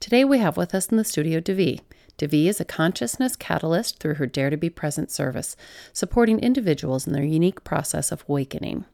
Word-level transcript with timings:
Today 0.00 0.24
we 0.24 0.38
have 0.38 0.56
with 0.56 0.76
us 0.76 0.86
in 0.86 0.96
the 0.96 1.04
studio 1.04 1.40
Devi. 1.40 1.80
Devi 2.18 2.46
is 2.46 2.60
a 2.60 2.64
consciousness 2.64 3.34
catalyst 3.34 3.98
through 3.98 4.14
her 4.14 4.26
Dare 4.26 4.50
to 4.50 4.56
Be 4.56 4.70
Present 4.70 5.10
service, 5.10 5.56
supporting 5.92 6.38
individuals 6.38 7.04
in 7.06 7.12
their 7.12 7.24
unique 7.24 7.64
process 7.64 8.12
of 8.12 8.24
awakening. 8.28 8.84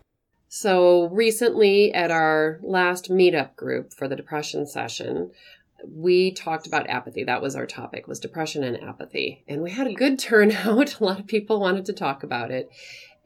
So, 0.51 1.09
recently 1.09 1.93
at 1.93 2.11
our 2.11 2.59
last 2.63 3.11
meetup 3.11 3.55
group 3.55 3.93
for 3.93 4.09
the 4.09 4.17
depression 4.17 4.67
session, 4.67 5.33
we 5.87 6.33
talked 6.33 6.67
about 6.67 6.89
apathy. 6.89 7.25
That 7.25 7.43
was 7.43 7.55
our 7.55 7.67
topic, 7.67 8.07
was 8.07 8.21
depression 8.21 8.65
and 8.65 8.83
apathy. 8.83 9.45
And 9.47 9.63
we 9.63 9.71
had 9.71 9.87
a 9.87 9.95
good 9.95 10.19
turnout. 10.19 11.01
A 11.01 11.05
lot 11.05 11.21
of 11.21 11.27
people 11.27 11.61
wanted 11.61 11.85
to 11.87 11.93
talk 11.93 12.23
about 12.23 12.51
it. 12.51 12.71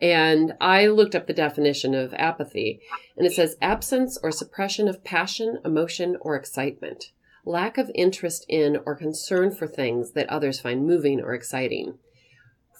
And 0.01 0.55
I 0.61 0.89
looked 0.89 1.15
up 1.15 1.29
the 1.29 1.33
definition 1.33 1.95
of 1.95 2.13
apathy, 2.15 2.81
and 3.17 3.25
it 3.25 3.33
says 3.33 3.57
absence 3.63 4.19
or 4.21 4.33
suppression 4.33 4.89
of 4.89 5.05
passion, 5.05 5.61
emotion, 5.65 6.17
or 6.21 6.35
excitement, 6.35 7.13
lack 7.45 7.79
of 7.79 7.89
interest 7.95 8.45
in 8.49 8.79
or 8.85 8.97
concern 8.97 9.53
for 9.53 9.69
things 9.69 10.11
that 10.13 10.29
others 10.29 10.61
find 10.61 10.85
moving 10.85 11.21
or 11.21 11.35
exciting. 11.35 11.99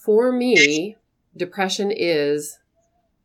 For 0.05 0.33
me, 0.33 0.97
depression 1.37 1.93
is 1.95 2.59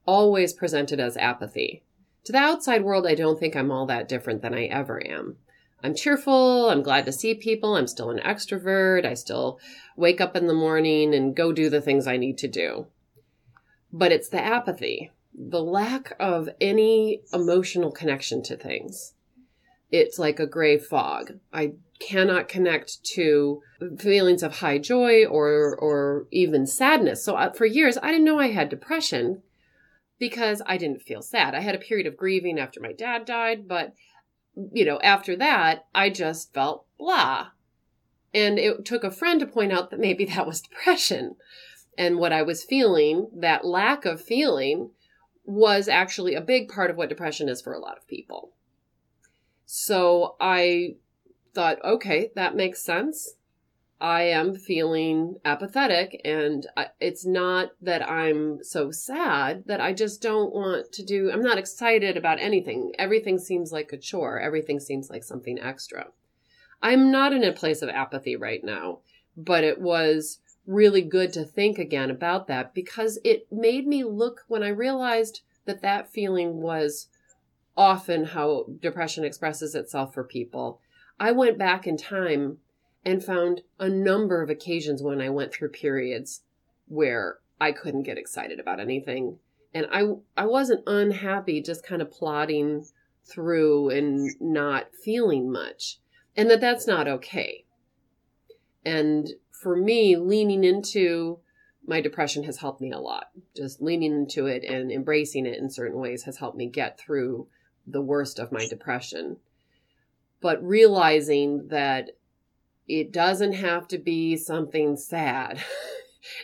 always 0.05 0.53
presented 0.53 0.99
as 0.99 1.17
apathy. 1.17 1.81
To 2.25 2.31
the 2.31 2.37
outside 2.37 2.83
world, 2.83 3.07
I 3.07 3.15
don't 3.15 3.39
think 3.39 3.55
I'm 3.55 3.71
all 3.71 3.87
that 3.87 4.07
different 4.07 4.43
than 4.43 4.53
I 4.53 4.65
ever 4.65 5.05
am. 5.05 5.37
I'm 5.83 5.95
cheerful. 5.95 6.69
I'm 6.69 6.81
glad 6.81 7.05
to 7.05 7.11
see 7.11 7.33
people. 7.35 7.75
I'm 7.75 7.87
still 7.87 8.09
an 8.09 8.19
extrovert. 8.19 9.05
I 9.05 9.13
still 9.13 9.59
wake 9.95 10.19
up 10.19 10.35
in 10.35 10.47
the 10.47 10.53
morning 10.53 11.13
and 11.13 11.35
go 11.35 11.51
do 11.51 11.69
the 11.69 11.81
things 11.81 12.07
I 12.07 12.17
need 12.17 12.37
to 12.39 12.47
do 12.47 12.87
but 13.91 14.11
it's 14.11 14.29
the 14.29 14.43
apathy, 14.43 15.11
the 15.33 15.61
lack 15.61 16.13
of 16.19 16.49
any 16.59 17.21
emotional 17.33 17.91
connection 17.91 18.43
to 18.43 18.55
things. 18.55 19.13
It's 19.91 20.19
like 20.19 20.39
a 20.39 20.47
gray 20.47 20.77
fog. 20.77 21.39
I 21.53 21.73
cannot 21.99 22.49
connect 22.49 23.03
to 23.03 23.61
feelings 23.97 24.43
of 24.43 24.57
high 24.57 24.77
joy 24.77 25.25
or 25.25 25.75
or 25.75 26.27
even 26.31 26.67
sadness. 26.67 27.23
So 27.23 27.35
uh, 27.35 27.53
for 27.53 27.65
years 27.65 27.97
I 28.01 28.11
didn't 28.11 28.25
know 28.25 28.39
I 28.39 28.49
had 28.49 28.69
depression 28.69 29.41
because 30.19 30.61
I 30.65 30.77
didn't 30.77 31.01
feel 31.01 31.21
sad. 31.21 31.55
I 31.55 31.61
had 31.61 31.75
a 31.75 31.79
period 31.79 32.05
of 32.05 32.17
grieving 32.17 32.59
after 32.59 32.81
my 32.81 32.91
dad 32.91 33.25
died, 33.25 33.67
but 33.67 33.93
you 34.71 34.85
know, 34.85 34.99
after 35.01 35.35
that, 35.35 35.85
I 35.93 36.09
just 36.09 36.53
felt 36.53 36.85
blah. 36.97 37.47
And 38.33 38.59
it 38.59 38.85
took 38.85 39.03
a 39.03 39.11
friend 39.11 39.39
to 39.39 39.47
point 39.47 39.71
out 39.71 39.89
that 39.91 39.99
maybe 39.99 40.25
that 40.33 40.47
was 40.47 40.61
depression 40.61 41.35
and 41.97 42.17
what 42.17 42.33
I 42.33 42.43
was 42.43 42.63
feeling, 42.63 43.29
that 43.35 43.65
lack 43.65 44.05
of 44.05 44.21
feeling, 44.21 44.91
was 45.43 45.87
actually 45.87 46.35
a 46.35 46.41
big 46.41 46.69
part 46.69 46.91
of 46.91 46.97
what 46.97 47.09
depression 47.09 47.49
is 47.49 47.61
for 47.61 47.73
a 47.73 47.79
lot 47.79 47.97
of 47.97 48.07
people. 48.07 48.51
So 49.65 50.35
I 50.39 50.95
thought, 51.55 51.83
okay, 51.83 52.31
that 52.35 52.55
makes 52.55 52.83
sense. 52.83 53.35
I 53.99 54.23
am 54.23 54.55
feeling 54.55 55.37
apathetic, 55.43 56.21
and 56.23 56.67
it's 56.99 57.25
not 57.25 57.71
that 57.81 58.07
I'm 58.07 58.63
so 58.63 58.91
sad 58.91 59.63
that 59.65 59.81
I 59.81 59.93
just 59.93 60.21
don't 60.21 60.53
want 60.53 60.91
to 60.93 61.03
do, 61.03 61.31
I'm 61.31 61.41
not 61.41 61.57
excited 61.57 62.15
about 62.15 62.39
anything. 62.39 62.93
Everything 62.99 63.39
seems 63.39 63.71
like 63.71 63.91
a 63.91 63.97
chore, 63.97 64.39
everything 64.39 64.79
seems 64.79 65.09
like 65.09 65.23
something 65.23 65.59
extra. 65.59 66.07
I'm 66.81 67.11
not 67.11 67.33
in 67.33 67.43
a 67.43 67.51
place 67.51 67.81
of 67.81 67.89
apathy 67.89 68.35
right 68.35 68.63
now, 68.63 68.99
but 69.35 69.63
it 69.63 69.81
was 69.81 70.41
really 70.67 71.01
good 71.01 71.33
to 71.33 71.43
think 71.43 71.79
again 71.79 72.11
about 72.11 72.47
that 72.47 72.75
because 72.75 73.17
it 73.23 73.47
made 73.51 73.87
me 73.87 74.03
look 74.03 74.43
when 74.47 74.61
I 74.61 74.69
realized 74.69 75.41
that 75.65 75.81
that 75.81 76.11
feeling 76.11 76.61
was 76.61 77.07
often 77.75 78.25
how 78.25 78.65
depression 78.79 79.23
expresses 79.23 79.73
itself 79.73 80.13
for 80.13 80.23
people. 80.23 80.81
I 81.19 81.31
went 81.31 81.57
back 81.57 81.87
in 81.87 81.97
time 81.97 82.59
and 83.07 83.23
found 83.23 83.61
a 83.79 83.87
number 83.87 84.41
of 84.41 84.49
occasions 84.49 85.01
when 85.01 85.21
I 85.21 85.29
went 85.29 85.53
through 85.53 85.69
periods 85.69 86.41
where 86.89 87.39
I 87.59 87.71
couldn't 87.71 88.03
get 88.03 88.17
excited 88.17 88.59
about 88.59 88.81
anything 88.81 89.39
and 89.73 89.87
I 89.91 90.03
I 90.35 90.45
wasn't 90.45 90.83
unhappy 90.85 91.61
just 91.61 91.85
kind 91.85 92.01
of 92.01 92.11
plodding 92.11 92.85
through 93.25 93.91
and 93.91 94.29
not 94.41 94.89
feeling 95.03 95.49
much 95.49 95.99
and 96.35 96.49
that 96.51 96.59
that's 96.59 96.85
not 96.85 97.07
okay. 97.07 97.65
And 98.85 99.27
for 99.51 99.75
me, 99.75 100.17
leaning 100.17 100.63
into 100.63 101.39
my 101.85 102.01
depression 102.01 102.43
has 102.43 102.57
helped 102.57 102.81
me 102.81 102.91
a 102.91 102.99
lot. 102.99 103.29
Just 103.55 103.81
leaning 103.81 104.13
into 104.13 104.45
it 104.45 104.63
and 104.65 104.91
embracing 104.91 105.45
it 105.45 105.57
in 105.57 105.69
certain 105.69 105.99
ways 105.99 106.23
has 106.23 106.37
helped 106.37 106.57
me 106.57 106.67
get 106.67 106.99
through 106.99 107.47
the 107.87 108.01
worst 108.01 108.37
of 108.37 108.51
my 108.51 108.67
depression. 108.67 109.37
But 110.41 110.61
realizing 110.61 111.69
that 111.69 112.11
it 112.87 113.11
doesn't 113.11 113.53
have 113.53 113.87
to 113.87 113.97
be 113.97 114.37
something 114.37 114.95
sad. 114.95 115.57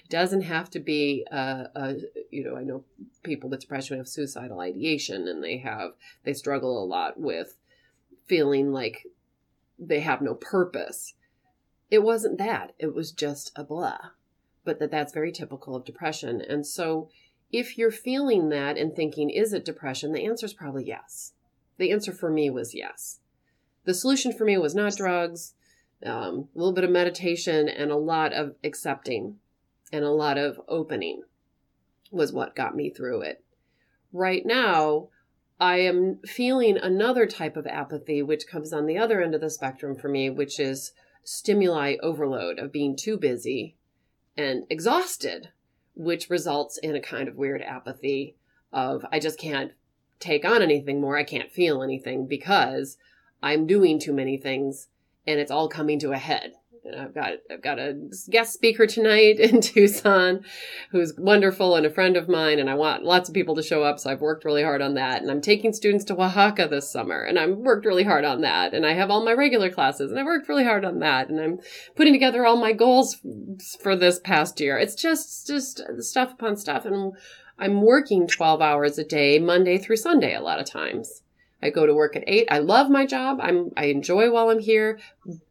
it 0.03 0.09
doesn't 0.09 0.41
have 0.41 0.69
to 0.69 0.79
be 0.79 1.25
a, 1.31 1.67
a, 1.75 1.95
you 2.29 2.43
know 2.43 2.55
i 2.55 2.63
know 2.63 2.83
people 3.23 3.49
with 3.49 3.61
depression 3.61 3.97
have 3.97 4.07
suicidal 4.07 4.59
ideation 4.59 5.27
and 5.27 5.43
they 5.43 5.57
have 5.57 5.91
they 6.23 6.33
struggle 6.33 6.81
a 6.81 6.85
lot 6.85 7.19
with 7.19 7.57
feeling 8.25 8.71
like 8.71 9.05
they 9.77 9.99
have 9.99 10.21
no 10.21 10.33
purpose 10.33 11.13
it 11.93 12.01
wasn't 12.01 12.39
that. 12.39 12.73
It 12.79 12.95
was 12.95 13.11
just 13.11 13.51
a 13.55 13.63
blah. 13.63 13.99
But 14.65 14.79
that 14.79 14.89
that's 14.89 15.13
very 15.13 15.31
typical 15.31 15.75
of 15.75 15.85
depression. 15.85 16.41
And 16.41 16.65
so 16.65 17.09
if 17.51 17.77
you're 17.77 17.91
feeling 17.91 18.49
that 18.49 18.79
and 18.79 18.95
thinking, 18.95 19.29
is 19.29 19.53
it 19.53 19.63
depression? 19.63 20.11
The 20.11 20.25
answer 20.25 20.47
is 20.47 20.55
probably 20.55 20.85
yes. 20.85 21.33
The 21.77 21.91
answer 21.91 22.11
for 22.11 22.31
me 22.31 22.49
was 22.49 22.73
yes. 22.73 23.19
The 23.83 23.93
solution 23.93 24.33
for 24.33 24.43
me 24.43 24.57
was 24.57 24.73
not 24.73 24.97
drugs, 24.97 25.53
um, 26.05 26.49
a 26.55 26.57
little 26.57 26.73
bit 26.73 26.83
of 26.83 26.89
meditation, 26.89 27.67
and 27.67 27.91
a 27.91 27.97
lot 27.97 28.33
of 28.33 28.55
accepting 28.63 29.37
and 29.91 30.03
a 30.03 30.09
lot 30.09 30.37
of 30.37 30.59
opening 30.67 31.21
was 32.11 32.33
what 32.33 32.55
got 32.55 32.75
me 32.75 32.89
through 32.89 33.21
it. 33.21 33.43
Right 34.11 34.45
now, 34.45 35.09
I 35.59 35.77
am 35.77 36.19
feeling 36.25 36.77
another 36.77 37.25
type 37.25 37.55
of 37.55 37.67
apathy, 37.67 38.21
which 38.21 38.47
comes 38.47 38.73
on 38.73 38.85
the 38.85 38.97
other 38.97 39.21
end 39.21 39.35
of 39.35 39.41
the 39.41 39.49
spectrum 39.49 39.95
for 39.95 40.09
me, 40.09 40.29
which 40.29 40.59
is 40.59 40.93
stimuli 41.23 41.95
overload 42.01 42.59
of 42.59 42.71
being 42.71 42.95
too 42.95 43.17
busy 43.17 43.75
and 44.35 44.65
exhausted, 44.69 45.49
which 45.95 46.29
results 46.29 46.77
in 46.77 46.95
a 46.95 47.01
kind 47.01 47.27
of 47.27 47.35
weird 47.35 47.61
apathy 47.61 48.35
of 48.71 49.05
I 49.11 49.19
just 49.19 49.39
can't 49.39 49.71
take 50.19 50.43
on 50.43 50.61
anything 50.61 50.99
more. 50.99 51.17
I 51.17 51.23
can't 51.23 51.51
feel 51.51 51.83
anything 51.83 52.27
because 52.27 52.97
I'm 53.41 53.67
doing 53.67 53.99
too 53.99 54.13
many 54.13 54.37
things 54.37 54.87
and 55.25 55.39
it's 55.39 55.51
all 55.51 55.69
coming 55.69 55.99
to 55.99 56.11
a 56.11 56.17
head. 56.17 56.53
I've 56.97 57.13
got 57.13 57.33
I've 57.49 57.61
got 57.61 57.79
a 57.79 57.97
guest 58.29 58.53
speaker 58.53 58.85
tonight 58.85 59.39
in 59.39 59.61
Tucson 59.61 60.43
who's 60.91 61.13
wonderful 61.17 61.75
and 61.75 61.85
a 61.85 61.89
friend 61.89 62.17
of 62.17 62.27
mine 62.27 62.59
and 62.59 62.69
I 62.69 62.75
want 62.75 63.03
lots 63.03 63.29
of 63.29 63.35
people 63.35 63.55
to 63.55 63.63
show 63.63 63.83
up 63.83 63.99
so 63.99 64.09
I've 64.09 64.21
worked 64.21 64.43
really 64.43 64.63
hard 64.63 64.81
on 64.81 64.95
that 64.95 65.21
and 65.21 65.31
I'm 65.31 65.41
taking 65.41 65.73
students 65.73 66.03
to 66.05 66.15
Oaxaca 66.15 66.67
this 66.69 66.91
summer 66.91 67.23
and 67.23 67.39
I've 67.39 67.55
worked 67.55 67.85
really 67.85 68.03
hard 68.03 68.25
on 68.25 68.41
that 68.41 68.73
and 68.73 68.85
I 68.85 68.93
have 68.93 69.09
all 69.09 69.23
my 69.23 69.33
regular 69.33 69.69
classes 69.69 70.11
and 70.11 70.19
I've 70.19 70.25
worked 70.25 70.49
really 70.49 70.65
hard 70.65 70.83
on 70.83 70.99
that 70.99 71.29
and 71.29 71.39
I'm 71.39 71.59
putting 71.95 72.13
together 72.13 72.45
all 72.45 72.57
my 72.57 72.73
goals 72.73 73.17
for 73.79 73.95
this 73.95 74.19
past 74.19 74.59
year. 74.59 74.77
It's 74.77 74.95
just 74.95 75.47
just 75.47 75.81
stuff 75.99 76.33
upon 76.33 76.57
stuff 76.57 76.85
and 76.85 77.13
I'm 77.57 77.81
working 77.81 78.27
12 78.27 78.61
hours 78.61 78.97
a 78.97 79.05
day 79.05 79.39
Monday 79.39 79.77
through 79.77 79.97
Sunday 79.97 80.35
a 80.35 80.41
lot 80.41 80.59
of 80.59 80.65
times. 80.65 81.22
I 81.63 81.69
go 81.69 81.85
to 81.85 81.93
work 81.93 82.15
at 82.15 82.25
8. 82.27 82.47
I 82.51 82.59
love 82.59 82.89
my 82.89 83.05
job. 83.05 83.39
I'm 83.41 83.71
I 83.77 83.85
enjoy 83.85 84.29
while 84.29 84.49
I'm 84.49 84.59
here, 84.59 84.99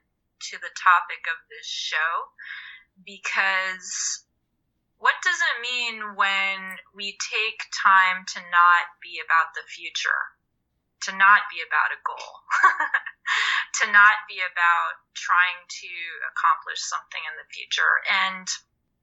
to 0.48 0.56
the 0.56 0.72
topic 0.72 1.28
of 1.28 1.36
this 1.52 1.68
show 1.68 2.32
because 3.04 4.24
what 5.04 5.20
does 5.20 5.36
it 5.36 5.60
mean 5.60 6.16
when 6.16 6.80
we 6.96 7.12
take 7.20 7.60
time 7.76 8.24
to 8.24 8.40
not 8.40 8.84
be 9.04 9.20
about 9.20 9.52
the 9.52 9.60
future, 9.68 10.32
to 11.04 11.12
not 11.12 11.44
be 11.52 11.60
about 11.60 11.92
a 11.92 12.00
goal, 12.08 12.32
to 13.84 13.92
not 13.92 14.24
be 14.32 14.40
about 14.40 14.96
trying 15.12 15.60
to 15.68 15.92
accomplish 16.32 16.80
something 16.80 17.20
in 17.20 17.36
the 17.36 17.44
future? 17.52 18.00
And 18.08 18.48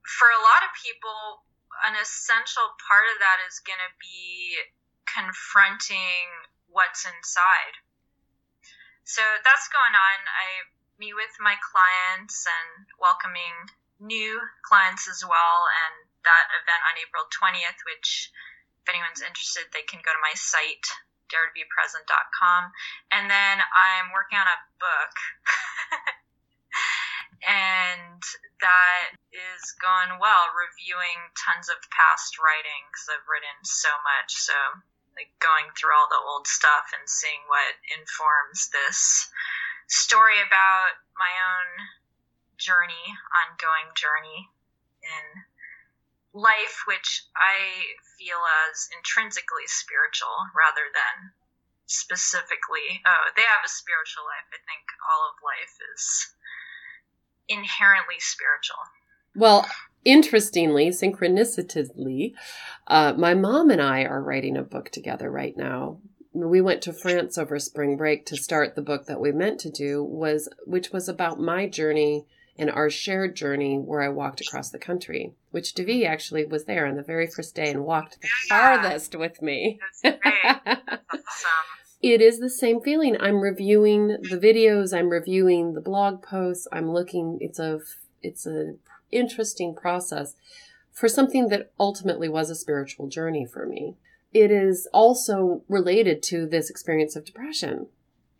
for 0.01 0.25
a 0.25 0.41
lot 0.41 0.65
of 0.65 0.73
people, 0.81 1.45
an 1.85 1.93
essential 1.93 2.65
part 2.81 3.05
of 3.13 3.21
that 3.21 3.45
is 3.45 3.61
going 3.61 3.85
to 3.85 3.93
be 4.01 4.57
confronting 5.05 6.49
what's 6.65 7.05
inside. 7.05 7.77
So 9.05 9.21
that's 9.45 9.69
going 9.69 9.93
on. 9.93 10.17
I 10.25 10.49
meet 10.97 11.13
with 11.13 11.37
my 11.37 11.61
clients 11.61 12.41
and 12.49 12.89
welcoming 12.97 13.69
new 14.01 14.41
clients 14.65 15.07
as 15.07 15.21
well. 15.21 15.69
And 15.85 16.09
that 16.25 16.45
event 16.57 16.81
on 16.89 16.97
April 16.97 17.25
20th, 17.29 17.79
which 17.85 18.33
if 18.81 18.89
anyone's 18.89 19.21
interested, 19.21 19.69
they 19.71 19.85
can 19.85 20.01
go 20.01 20.11
to 20.11 20.25
my 20.25 20.33
site, 20.33 20.89
daretobepresent.com. 21.29 22.73
And 23.13 23.29
then 23.29 23.61
I'm 23.61 24.09
working 24.11 24.41
on 24.41 24.49
a 24.49 24.63
book. 24.81 25.15
and 27.45 28.21
that 28.61 29.17
is 29.33 29.61
going 29.81 30.17
well, 30.17 30.49
reviewing 30.53 31.29
tons 31.37 31.69
of 31.69 31.77
past 31.93 32.37
writing 32.41 32.81
because 32.89 33.07
I've 33.09 33.29
written 33.29 33.57
so 33.63 33.89
much. 34.01 34.33
So, 34.33 34.57
like 35.13 35.33
going 35.43 35.69
through 35.75 35.93
all 35.93 36.09
the 36.09 36.21
old 36.21 36.47
stuff 36.47 36.89
and 36.95 37.05
seeing 37.05 37.43
what 37.51 37.75
informs 37.93 38.71
this 38.71 39.29
story 39.91 40.39
about 40.39 40.95
my 41.19 41.33
own 41.35 41.67
journey, 42.61 43.05
ongoing 43.33 43.89
journey 43.97 44.49
in 45.01 45.25
life, 46.33 46.85
which 46.87 47.25
I 47.35 47.97
feel 48.17 48.39
as 48.69 48.87
intrinsically 48.95 49.67
spiritual 49.67 50.35
rather 50.55 50.85
than 50.93 51.33
specifically, 51.89 53.01
oh, 53.03 53.33
they 53.35 53.43
have 53.43 53.65
a 53.65 53.69
spiritual 53.69 54.23
life. 54.23 54.47
I 54.53 54.61
think 54.63 54.85
all 55.09 55.27
of 55.27 55.43
life 55.43 55.75
is 55.91 56.03
inherently 57.49 58.19
spiritual. 58.19 58.79
Well, 59.35 59.67
interestingly, 60.05 60.89
synchronicitously, 60.89 62.33
uh, 62.87 63.13
my 63.17 63.33
mom 63.33 63.69
and 63.69 63.81
I 63.81 64.03
are 64.03 64.23
writing 64.23 64.55
a 64.55 64.63
book 64.63 64.89
together 64.89 65.29
right 65.29 65.57
now 65.57 65.99
we 66.33 66.61
went 66.61 66.81
to 66.83 66.93
France 66.93 67.37
over 67.37 67.59
spring 67.59 67.97
break 67.97 68.25
to 68.25 68.37
start 68.37 68.75
the 68.75 68.81
book 68.81 69.05
that 69.05 69.19
we 69.19 69.31
meant 69.31 69.59
to 69.59 69.69
do 69.69 70.03
was 70.03 70.47
which 70.65 70.91
was 70.91 71.09
about 71.09 71.39
my 71.39 71.67
journey 71.67 72.25
and 72.61 72.71
our 72.71 72.89
shared 72.89 73.35
journey 73.35 73.77
where 73.77 74.01
I 74.01 74.09
walked 74.09 74.39
across 74.39 74.69
the 74.69 74.79
country, 74.79 75.33
which 75.49 75.73
Devi 75.73 76.05
actually 76.05 76.45
was 76.45 76.65
there 76.65 76.85
on 76.85 76.95
the 76.95 77.03
very 77.03 77.27
first 77.27 77.55
day 77.55 77.69
and 77.69 77.83
walked 77.83 78.21
the 78.21 78.29
farthest 78.47 79.15
with 79.15 79.41
me. 79.41 79.79
it 80.03 80.21
is 82.21 82.39
the 82.39 82.49
same 82.49 82.79
feeling. 82.79 83.17
I'm 83.19 83.41
reviewing 83.41 84.07
the 84.07 84.39
videos, 84.41 84.97
I'm 84.97 85.09
reviewing 85.09 85.73
the 85.73 85.81
blog 85.81 86.21
posts, 86.21 86.67
I'm 86.71 86.91
looking 86.91 87.37
it's 87.41 87.59
a 87.59 87.79
it's 88.21 88.45
an 88.45 88.79
interesting 89.11 89.75
process 89.75 90.35
for 90.93 91.09
something 91.09 91.49
that 91.49 91.71
ultimately 91.79 92.29
was 92.29 92.49
a 92.49 92.55
spiritual 92.55 93.07
journey 93.07 93.45
for 93.45 93.65
me 93.65 93.95
it 94.33 94.51
is 94.51 94.87
also 94.93 95.63
related 95.67 96.23
to 96.23 96.45
this 96.45 96.69
experience 96.69 97.15
of 97.15 97.25
depression. 97.25 97.87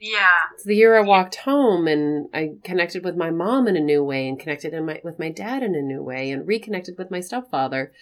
Yeah. 0.01 0.49
It's 0.55 0.63
the 0.63 0.75
year 0.75 0.97
I 0.97 1.01
walked 1.01 1.35
home 1.35 1.87
and 1.87 2.27
I 2.33 2.57
connected 2.63 3.05
with 3.05 3.15
my 3.15 3.29
mom 3.29 3.67
in 3.67 3.77
a 3.77 3.81
new 3.81 4.03
way 4.03 4.27
and 4.27 4.39
connected 4.39 4.73
in 4.73 4.87
my, 4.87 4.99
with 5.03 5.19
my 5.19 5.29
dad 5.29 5.61
in 5.61 5.75
a 5.75 5.81
new 5.81 6.01
way 6.01 6.31
and 6.31 6.47
reconnected 6.47 6.95
with 6.97 7.11
my 7.11 7.19
stepfather. 7.19 7.93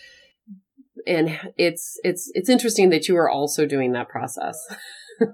And 1.06 1.38
it's 1.57 2.00
it's 2.04 2.31
it's 2.33 2.50
interesting 2.50 2.90
that 2.90 3.07
you 3.07 3.16
are 3.16 3.30
also 3.30 3.66
doing 3.66 3.94
that 3.94 4.09
process. 4.09 4.56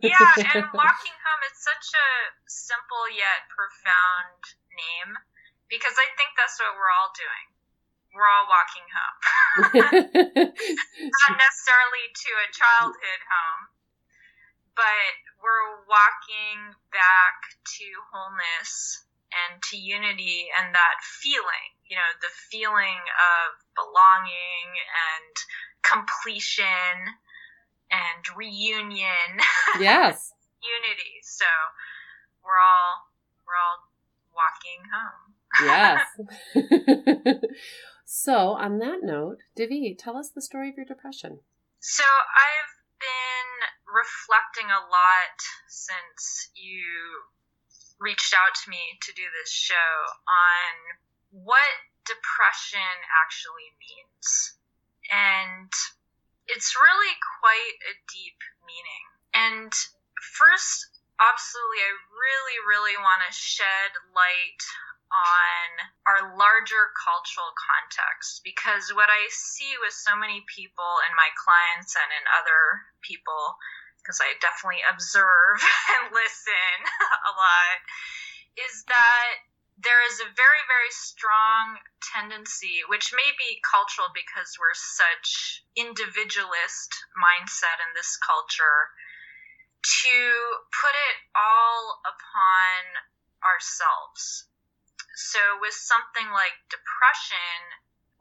yeah, 0.02 0.30
and 0.54 0.66
walking 0.74 1.18
home 1.22 1.42
is 1.46 1.58
such 1.58 1.88
a 1.94 2.10
simple 2.46 3.06
yet 3.14 3.50
profound 3.50 4.42
name 4.74 5.18
because 5.70 5.94
I 5.98 6.10
think 6.18 6.34
that's 6.38 6.58
what 6.62 6.74
we're 6.78 6.94
all 6.94 7.14
doing 7.14 7.56
we're 8.16 8.32
all 8.32 8.48
walking 8.48 8.88
home. 8.88 9.18
Not 11.12 11.34
necessarily 11.36 12.06
to 12.16 12.30
a 12.32 12.48
childhood 12.56 13.22
home, 13.28 13.62
but 14.76 15.12
we're 15.40 15.88
walking 15.88 16.76
back 16.92 17.36
to 17.80 17.88
wholeness 18.12 19.04
and 19.32 19.62
to 19.72 19.78
unity 19.78 20.48
and 20.60 20.74
that 20.76 20.98
feeling, 21.22 21.70
you 21.88 21.96
know, 21.96 22.12
the 22.22 22.32
feeling 22.52 23.00
of 23.20 23.56
belonging 23.76 24.68
and 24.76 25.34
completion 25.84 26.96
and 27.92 28.24
reunion. 28.36 29.40
Yes. 29.80 30.32
unity. 30.64 31.20
So 31.24 31.46
we're 32.44 32.56
all 32.56 33.12
we're 33.44 33.60
all 33.60 33.92
walking 34.32 34.88
home. 34.88 35.36
yes. 35.68 37.44
So, 38.06 38.54
on 38.54 38.78
that 38.80 39.02
note, 39.02 39.42
Devi, 39.58 39.98
tell 39.98 40.16
us 40.16 40.30
the 40.30 40.42
story 40.42 40.70
of 40.70 40.78
your 40.78 40.86
depression. 40.86 41.40
So, 41.82 42.06
I've 42.06 42.74
been 43.02 43.35
reflecting 43.96 44.68
a 44.68 44.84
lot 44.92 45.40
since 45.72 46.52
you 46.52 46.84
reached 48.00 48.36
out 48.36 48.52
to 48.52 48.70
me 48.70 49.00
to 49.00 49.16
do 49.16 49.24
this 49.40 49.50
show 49.50 49.92
on 50.28 50.74
what 51.32 51.72
depression 52.04 52.92
actually 53.24 53.72
means. 53.80 54.28
And 55.08 55.72
it's 56.52 56.76
really 56.76 57.16
quite 57.40 57.78
a 57.88 57.96
deep 58.12 58.40
meaning. 58.68 59.06
And 59.32 59.72
first, 60.36 60.92
absolutely, 61.16 61.82
I 61.88 61.96
really, 62.12 62.58
really 62.68 62.98
want 63.00 63.24
to 63.24 63.32
shed 63.32 63.96
light 64.12 64.64
on 65.16 65.68
our 66.10 66.36
larger 66.36 66.92
cultural 66.98 67.54
context 67.56 68.42
because 68.44 68.92
what 68.92 69.08
I 69.08 69.30
see 69.30 69.78
with 69.80 69.94
so 69.94 70.18
many 70.18 70.44
people 70.50 70.92
and 71.06 71.14
my 71.16 71.30
clients 71.38 71.96
and 71.96 72.10
in 72.10 72.26
other 72.36 72.90
people, 73.06 73.56
because 74.06 74.22
I 74.22 74.38
definitely 74.38 74.86
observe 74.86 75.58
and 75.98 76.14
listen 76.14 76.78
a 77.26 77.32
lot, 77.34 77.80
is 78.70 78.86
that 78.86 79.50
there 79.82 80.06
is 80.08 80.22
a 80.22 80.30
very, 80.38 80.64
very 80.70 80.94
strong 80.94 81.82
tendency, 82.00 82.86
which 82.88 83.12
may 83.12 83.34
be 83.36 83.66
cultural 83.66 84.08
because 84.14 84.56
we're 84.62 84.78
such 84.78 85.66
individualist 85.74 86.94
mindset 87.18 87.82
in 87.82 87.92
this 87.98 88.16
culture, 88.22 88.94
to 89.82 90.18
put 90.70 90.94
it 90.94 91.18
all 91.36 92.00
upon 92.06 92.80
ourselves. 93.44 94.48
So 95.18 95.40
with 95.60 95.76
something 95.76 96.30
like 96.32 96.56
depression, 96.72 97.60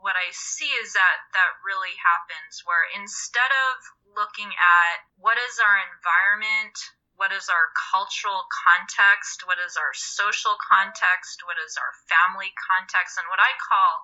what 0.03 0.19
I 0.19 0.35
see 0.35 0.69
is 0.83 0.93
that 0.93 1.19
that 1.33 1.63
really 1.65 1.95
happens 2.03 2.67
where 2.67 2.85
instead 2.93 3.49
of 3.49 4.04
looking 4.15 4.51
at 4.51 4.97
what 5.19 5.37
is 5.37 5.59
our 5.59 5.77
environment, 5.93 6.75
what 7.15 7.31
is 7.31 7.47
our 7.47 7.71
cultural 7.95 8.43
context, 8.51 9.47
what 9.47 9.59
is 9.63 9.79
our 9.79 9.95
social 9.95 10.59
context, 10.59 11.47
what 11.47 11.59
is 11.63 11.79
our 11.79 11.95
family 12.11 12.51
context, 12.59 13.19
and 13.19 13.27
what 13.31 13.39
I 13.39 13.55
call 13.59 14.03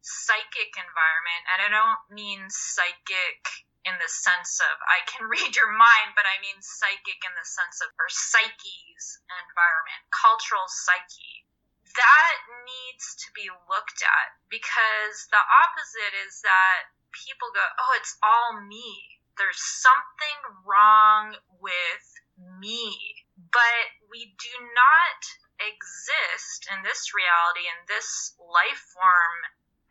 psychic 0.00 0.76
environment. 0.76 1.42
And 1.52 1.58
I 1.64 1.68
don't 1.72 2.02
mean 2.12 2.48
psychic 2.48 3.40
in 3.88 3.96
the 3.96 4.12
sense 4.12 4.60
of 4.60 4.74
I 4.84 5.00
can 5.08 5.28
read 5.32 5.56
your 5.56 5.72
mind, 5.72 6.12
but 6.16 6.28
I 6.28 6.36
mean 6.44 6.60
psychic 6.60 7.20
in 7.24 7.32
the 7.32 7.48
sense 7.48 7.80
of 7.80 7.88
our 7.96 8.12
psyche's 8.12 9.06
environment, 9.28 10.02
cultural 10.12 10.68
psyche. 10.68 11.48
That 11.96 12.36
needs 12.68 13.18
to 13.26 13.28
be 13.34 13.50
looked 13.66 14.00
at 14.04 14.28
because 14.46 15.26
the 15.32 15.42
opposite 15.42 16.14
is 16.28 16.38
that 16.46 16.92
people 17.10 17.50
go, 17.50 17.64
oh, 17.66 17.92
it's 17.98 18.14
all 18.22 18.62
me. 18.62 19.19
There's 19.38 19.60
something 19.60 20.38
wrong 20.64 21.36
with 21.60 22.06
me. 22.38 23.24
But 23.36 23.86
we 24.10 24.34
do 24.38 24.54
not 24.74 25.20
exist 25.60 26.68
in 26.72 26.82
this 26.82 27.12
reality, 27.14 27.68
in 27.68 27.84
this 27.86 28.34
life 28.40 28.80
form, 28.94 29.36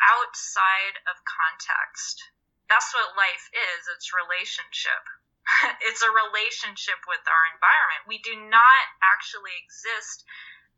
outside 0.02 0.98
of 1.06 1.20
context. 1.26 2.24
That's 2.70 2.94
what 2.94 3.18
life 3.18 3.50
is 3.52 3.90
it's 3.90 4.14
relationship. 4.14 5.04
it's 5.88 6.06
a 6.06 6.14
relationship 6.14 7.02
with 7.10 7.26
our 7.26 7.44
environment. 7.54 8.08
We 8.08 8.22
do 8.22 8.38
not 8.38 8.84
actually 9.02 9.58
exist 9.58 10.24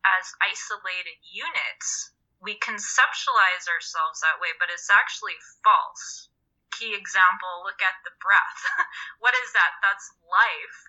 as 0.02 0.34
isolated 0.42 1.20
units. 1.28 2.12
We 2.42 2.58
conceptualize 2.58 3.70
ourselves 3.70 4.24
that 4.26 4.42
way, 4.42 4.56
but 4.58 4.72
it's 4.74 4.90
actually 4.90 5.38
false. 5.62 6.31
Key 6.78 6.96
example 6.96 7.64
look 7.68 7.82
at 7.84 8.00
the 8.08 8.16
breath. 8.24 8.62
what 9.24 9.36
is 9.36 9.52
that? 9.54 9.72
That's 9.84 10.12
life 10.26 10.80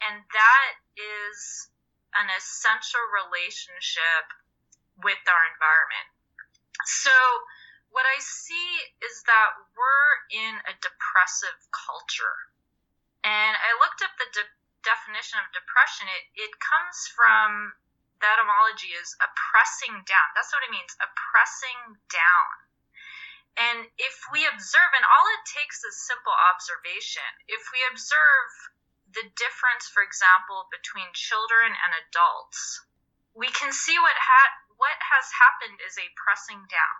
and 0.00 0.24
that 0.32 0.72
is 0.96 1.68
an 2.16 2.28
essential 2.32 3.04
relationship 3.12 4.26
with 5.04 5.20
our 5.28 5.44
environment. 5.52 6.08
So, 6.84 7.12
what 7.92 8.08
I 8.08 8.18
see 8.22 8.70
is 9.04 9.22
that 9.28 9.50
we're 9.76 10.12
in 10.32 10.54
a 10.64 10.74
depressive 10.80 11.58
culture. 11.70 12.36
And 13.20 13.52
I 13.52 13.76
looked 13.84 14.00
up 14.00 14.14
the 14.16 14.30
de- 14.32 14.56
definition 14.82 15.42
of 15.44 15.52
depression. 15.52 16.08
It, 16.08 16.48
it 16.48 16.52
comes 16.56 16.98
from 17.12 17.76
the 18.24 18.28
etymology 18.32 18.96
is 18.96 19.12
oppressing 19.20 20.00
down. 20.08 20.28
That's 20.32 20.52
what 20.54 20.64
it 20.64 20.72
means, 20.72 20.96
oppressing 20.96 22.00
down. 22.08 22.69
And 23.58 23.86
if 23.98 24.16
we 24.32 24.46
observe, 24.46 24.90
and 24.94 25.04
all 25.04 25.26
it 25.36 25.44
takes 25.46 25.82
is 25.84 26.06
simple 26.06 26.32
observation, 26.54 27.26
if 27.48 27.60
we 27.72 27.80
observe 27.90 28.50
the 29.10 29.26
difference, 29.34 29.90
for 29.90 30.02
example, 30.06 30.70
between 30.70 31.10
children 31.12 31.74
and 31.74 31.92
adults, 32.06 32.86
we 33.34 33.50
can 33.50 33.72
see 33.72 33.98
what 33.98 34.16
ha- 34.16 34.58
what 34.78 34.96
has 35.02 35.28
happened 35.34 35.78
is 35.82 35.98
a 35.98 36.08
pressing 36.16 36.62
down. 36.70 36.98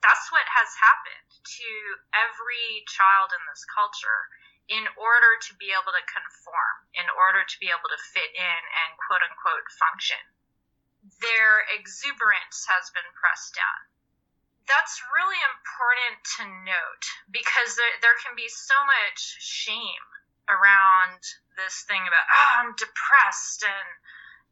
That's 0.00 0.28
what 0.30 0.46
has 0.46 0.70
happened 0.76 1.30
to 1.32 1.70
every 2.12 2.84
child 2.86 3.32
in 3.32 3.40
this 3.48 3.64
culture 3.64 4.28
in 4.68 4.84
order 4.96 5.32
to 5.48 5.52
be 5.56 5.72
able 5.72 5.92
to 5.92 6.04
conform, 6.08 6.76
in 6.96 7.08
order 7.12 7.44
to 7.44 7.56
be 7.60 7.68
able 7.68 7.88
to 7.88 8.00
fit 8.12 8.32
in 8.36 8.60
and 8.84 9.00
quote 9.00 9.24
unquote 9.24 9.68
function. 9.74 10.20
Their 11.20 11.68
exuberance 11.72 12.64
has 12.68 12.88
been 12.92 13.08
pressed 13.16 13.56
down. 13.56 13.80
That's 14.64 14.96
really 15.12 15.40
important 15.44 16.16
to 16.40 16.42
note 16.64 17.04
because 17.28 17.76
there, 17.76 17.94
there 18.00 18.18
can 18.24 18.32
be 18.32 18.48
so 18.48 18.74
much 18.88 19.20
shame 19.40 20.08
around 20.48 21.20
this 21.56 21.84
thing 21.88 22.04
about 22.04 22.26
oh 22.28 22.50
I'm 22.60 22.72
depressed 22.76 23.64
and 23.64 23.88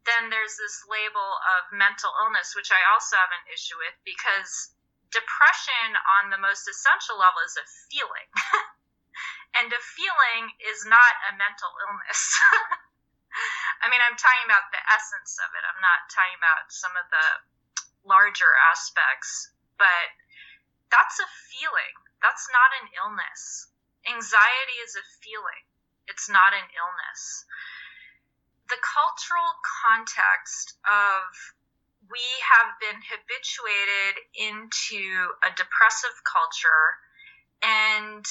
then 0.08 0.32
there's 0.32 0.56
this 0.56 0.84
label 0.88 1.28
of 1.56 1.76
mental 1.76 2.12
illness 2.24 2.56
which 2.56 2.72
I 2.72 2.80
also 2.92 3.16
have 3.20 3.32
an 3.32 3.44
issue 3.52 3.76
with 3.76 3.96
because 4.04 4.72
depression 5.12 5.96
on 6.20 6.32
the 6.32 6.40
most 6.40 6.64
essential 6.64 7.20
level 7.20 7.44
is 7.44 7.56
a 7.60 7.66
feeling. 7.92 8.28
And 9.52 9.68
a 9.68 9.84
feeling 9.84 10.48
is 10.64 10.88
not 10.88 11.12
a 11.28 11.36
mental 11.36 11.68
illness. 11.84 12.20
I 13.84 13.92
mean 13.92 14.00
I'm 14.00 14.16
talking 14.16 14.48
about 14.48 14.72
the 14.72 14.80
essence 14.88 15.36
of 15.44 15.52
it. 15.52 15.60
I'm 15.60 15.82
not 15.84 16.08
talking 16.08 16.40
about 16.40 16.72
some 16.72 16.96
of 16.96 17.04
the 17.12 17.28
larger 18.08 18.48
aspects 18.72 19.52
but 19.82 20.06
that's 20.94 21.18
a 21.18 21.28
feeling 21.50 21.94
that's 22.22 22.46
not 22.54 22.70
an 22.78 22.86
illness 23.02 23.66
anxiety 24.06 24.78
is 24.86 24.94
a 24.94 25.04
feeling 25.18 25.66
it's 26.08 26.28
not 26.28 26.52
an 26.52 26.68
illness. 26.74 27.44
The 28.68 28.78
cultural 28.82 29.52
context 29.64 30.76
of 30.84 31.22
we 32.10 32.24
have 32.42 32.74
been 32.82 33.00
habituated 33.00 34.14
into 34.34 35.02
a 35.40 35.50
depressive 35.54 36.16
culture 36.26 36.98
and 37.62 38.24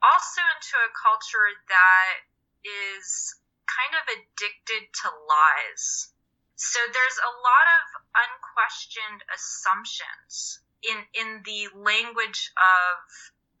also 0.00 0.40
into 0.56 0.76
a 0.78 0.94
culture 0.94 1.50
that 1.68 2.16
is 2.62 3.34
kind 3.66 3.92
of 3.98 4.04
addicted 4.06 4.86
to 5.02 5.08
lies. 5.10 6.14
So 6.54 6.78
there's 6.78 7.20
a 7.20 7.34
lot 7.42 7.66
of 7.76 7.84
unquestioned 8.14 9.20
assumptions 9.34 10.62
in 10.82 10.98
in 11.14 11.42
the 11.44 11.68
language 11.74 12.50
of 12.54 12.94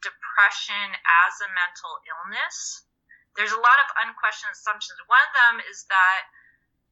depression 0.02 0.94
as 0.94 1.34
a 1.42 1.48
mental 1.50 1.98
illness 2.06 2.86
there's 3.38 3.54
a 3.54 3.62
lot 3.62 3.78
of 3.78 3.94
unquestioned 4.02 4.50
assumptions. 4.50 4.98
One 5.06 5.22
of 5.22 5.32
them 5.38 5.54
is 5.70 5.86
that, 5.86 6.26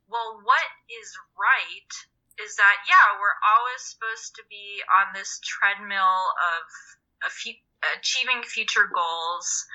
well, 0.07 0.39
what 0.47 0.69
is 0.87 1.11
right 1.35 1.93
is 2.39 2.55
that, 2.55 2.77
yeah, 2.87 3.19
we're 3.19 3.35
always 3.43 3.83
supposed 3.83 4.39
to 4.39 4.47
be 4.47 4.79
on 5.03 5.11
this 5.11 5.43
treadmill 5.43 6.23
of 6.39 7.35
achieving 7.99 8.47
future 8.47 8.87
goals 8.87 9.67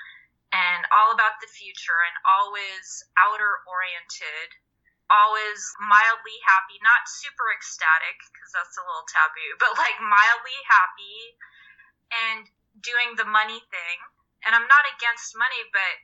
and 0.48 0.80
all 0.88 1.12
about 1.12 1.36
the 1.44 1.52
future 1.52 2.00
and 2.08 2.16
always 2.24 3.04
outer 3.20 3.60
oriented, 3.68 4.48
always 5.12 5.60
mildly 5.84 6.38
happy, 6.48 6.80
not 6.80 7.04
super 7.04 7.52
ecstatic 7.52 8.16
because 8.32 8.50
that's 8.56 8.80
a 8.80 8.84
little 8.84 9.04
taboo, 9.12 9.52
but 9.62 9.76
like 9.76 10.00
mildly 10.00 10.58
happy 10.64 11.36
and 12.28 12.48
doing 12.80 13.14
the 13.20 13.28
money 13.28 13.60
thing. 13.68 13.98
And 14.48 14.56
I'm 14.56 14.66
not 14.66 14.88
against 14.96 15.38
money, 15.38 15.62
but 15.70 15.94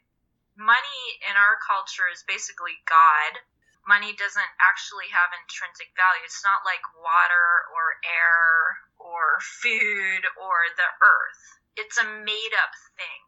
money 0.55 1.03
in 1.27 1.35
our 1.35 1.59
culture 1.65 2.07
is 2.12 2.23
basically 2.29 2.77
God. 2.87 3.43
Money 3.88 4.12
doesn't 4.15 4.53
actually 4.61 5.09
have 5.11 5.33
intrinsic 5.33 5.91
value. 5.97 6.23
It's 6.23 6.45
not 6.45 6.62
like 6.69 6.85
water 7.00 7.67
or 7.73 7.97
air 8.05 8.85
or 9.00 9.41
food 9.41 10.23
or 10.37 10.57
the 10.77 10.91
earth. 11.00 11.43
It's 11.81 11.97
a 11.97 12.05
made 12.05 12.55
up 12.61 12.75
thing. 13.00 13.21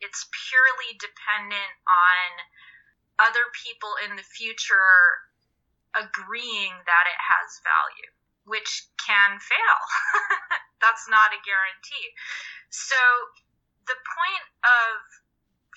It's 0.00 0.26
purely 0.32 0.96
dependent 0.96 1.74
on 1.84 2.26
other 3.18 3.46
people 3.54 3.94
in 4.06 4.16
the 4.16 4.26
future 4.26 5.26
agreeing 5.94 6.74
that 6.86 7.04
it 7.10 7.20
has 7.20 7.58
value, 7.66 8.12
which 8.46 8.86
can 9.02 9.38
fail. 9.42 9.80
That's 10.82 11.10
not 11.10 11.34
a 11.34 11.42
guarantee. 11.42 12.14
So, 12.70 12.98
the 13.86 13.98
point 13.98 14.46
of 14.62 15.02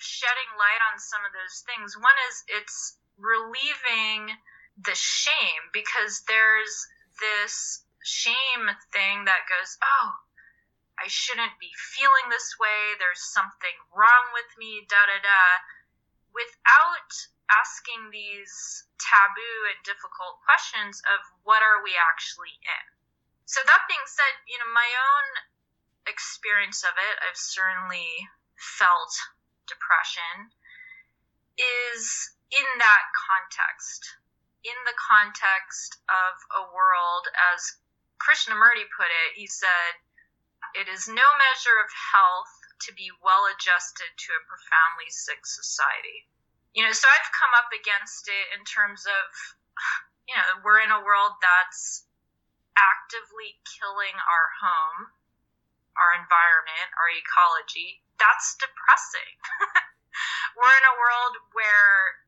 shedding 0.02 0.50
light 0.58 0.82
on 0.90 0.98
some 0.98 1.22
of 1.22 1.30
those 1.30 1.62
things. 1.62 1.94
One 1.94 2.18
is 2.28 2.42
it's 2.50 2.98
relieving 3.16 4.34
the 4.82 4.98
shame 4.98 5.70
because 5.70 6.26
there's 6.26 6.74
this 7.22 7.86
shame 8.02 8.66
thing 8.90 9.30
that 9.30 9.46
goes, 9.46 9.78
oh, 9.78 10.10
I 10.98 11.06
shouldn't 11.06 11.54
be 11.62 11.70
feeling 11.94 12.30
this 12.30 12.58
way. 12.58 12.98
There's 12.98 13.22
something 13.22 13.76
wrong 13.94 14.34
with 14.34 14.50
me, 14.58 14.82
da 14.90 15.06
da 15.06 15.22
da, 15.22 15.44
without 16.34 17.10
asking 17.50 18.10
these 18.10 18.84
taboo 18.98 19.58
and 19.74 19.80
difficult 19.84 20.38
questions 20.46 21.02
of 21.10 21.20
what 21.42 21.62
are 21.62 21.82
we 21.82 21.96
actually 21.98 22.54
in. 22.62 22.84
So, 23.46 23.60
that 23.64 23.88
being 23.88 24.06
said, 24.06 24.32
you 24.46 24.58
know, 24.58 24.70
my 24.72 24.86
own 24.86 25.26
experience 26.06 26.82
of 26.84 26.94
it, 26.96 27.16
I've 27.22 27.36
certainly 27.36 28.28
felt 28.56 29.12
depression 29.66 30.50
is 31.58 32.30
in 32.50 32.68
that 32.78 33.04
context. 33.14 34.16
in 34.64 34.78
the 34.86 34.94
context 34.94 35.98
of 36.06 36.34
a 36.54 36.70
world, 36.70 37.26
as 37.54 37.76
Krishnamurti 38.22 38.86
put 38.94 39.10
it, 39.10 39.34
he 39.34 39.46
said, 39.46 39.98
it 40.74 40.86
is 40.88 41.08
no 41.08 41.26
measure 41.36 41.78
of 41.82 41.90
health 41.90 42.54
to 42.86 42.94
be 42.94 43.10
well 43.22 43.46
adjusted 43.50 44.06
to 44.16 44.30
a 44.34 44.46
profoundly 44.46 45.10
sick 45.10 45.44
society. 45.44 46.30
You 46.72 46.88
know, 46.88 46.94
so 46.96 47.04
I've 47.04 47.36
come 47.36 47.52
up 47.52 47.68
against 47.68 48.28
it 48.28 48.46
in 48.56 48.64
terms 48.64 49.04
of, 49.04 49.24
you 50.28 50.36
know, 50.36 50.64
we're 50.64 50.80
in 50.80 50.88
a 50.88 51.04
world 51.04 51.36
that's 51.44 52.08
actively 52.76 53.60
killing 53.76 54.16
our 54.16 54.48
home, 54.56 55.12
our 56.00 56.16
environment, 56.16 56.88
our 56.96 57.12
ecology. 57.12 58.00
That's 58.16 58.56
depressing. 58.56 59.36
we're 60.56 60.72
in 60.72 60.86
a 60.88 60.96
world 60.96 61.34
where, 61.52 62.24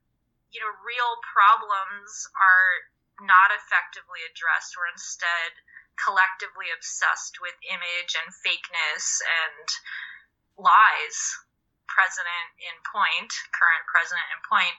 you 0.53 0.61
know, 0.61 0.73
real 0.85 1.17
problems 1.25 2.29
are 2.37 3.25
not 3.25 3.49
effectively 3.55 4.21
addressed. 4.29 4.77
We're 4.77 4.93
instead 4.93 5.57
collectively 5.97 6.69
obsessed 6.75 7.39
with 7.41 7.55
image 7.65 8.13
and 8.19 8.29
fakeness 8.35 9.23
and 9.25 9.67
lies 10.59 11.19
president 11.87 12.47
in 12.61 12.75
point, 12.89 13.31
current 13.53 13.85
president 13.91 14.27
in 14.35 14.41
point. 14.47 14.77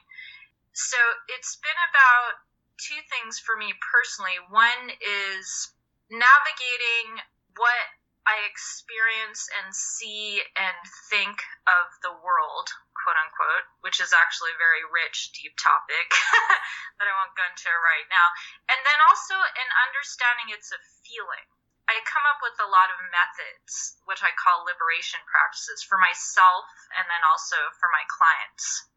So 0.76 0.98
it's 1.32 1.56
been 1.56 1.80
about 1.90 2.44
two 2.76 3.00
things 3.08 3.40
for 3.40 3.56
me 3.56 3.72
personally. 3.80 4.36
One 4.52 4.92
is 5.00 5.72
navigating 6.12 7.24
what 7.56 7.86
I 8.26 8.42
experience 8.50 9.46
and 9.62 9.70
see 9.70 10.42
and 10.58 10.78
think 11.08 11.38
of 11.70 11.86
the 12.02 12.10
world, 12.10 12.68
quote 12.92 13.16
unquote, 13.16 13.66
which 13.86 14.02
is 14.02 14.10
actually 14.10 14.50
a 14.52 14.58
very 14.58 14.82
rich, 14.82 15.30
deep 15.30 15.54
topic 15.56 16.08
that 16.98 17.06
I 17.06 17.14
won't 17.22 17.38
go 17.38 17.46
into 17.46 17.70
right 17.70 18.08
now. 18.10 18.26
And 18.66 18.82
then 18.82 18.98
also 19.08 19.38
in 19.38 19.68
understanding 19.86 20.50
it's 20.50 20.74
a 20.74 20.80
feeling. 21.06 21.46
I 21.86 22.02
come 22.02 22.26
up 22.26 22.42
with 22.42 22.58
a 22.58 22.68
lot 22.70 22.90
of 22.90 22.98
methods, 23.14 23.98
which 24.10 24.22
I 24.26 24.34
call 24.34 24.66
liberation 24.66 25.22
practices 25.30 25.86
for 25.86 25.98
myself 26.02 26.66
and 26.98 27.06
then 27.06 27.22
also 27.22 27.56
for 27.78 27.86
my 27.94 28.02
clients. 28.10 28.90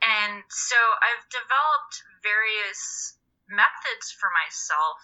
And 0.00 0.44
so 0.48 0.76
I've 0.76 1.24
developed 1.28 1.94
various 2.24 3.16
methods 3.48 4.12
for 4.16 4.32
myself 4.32 5.00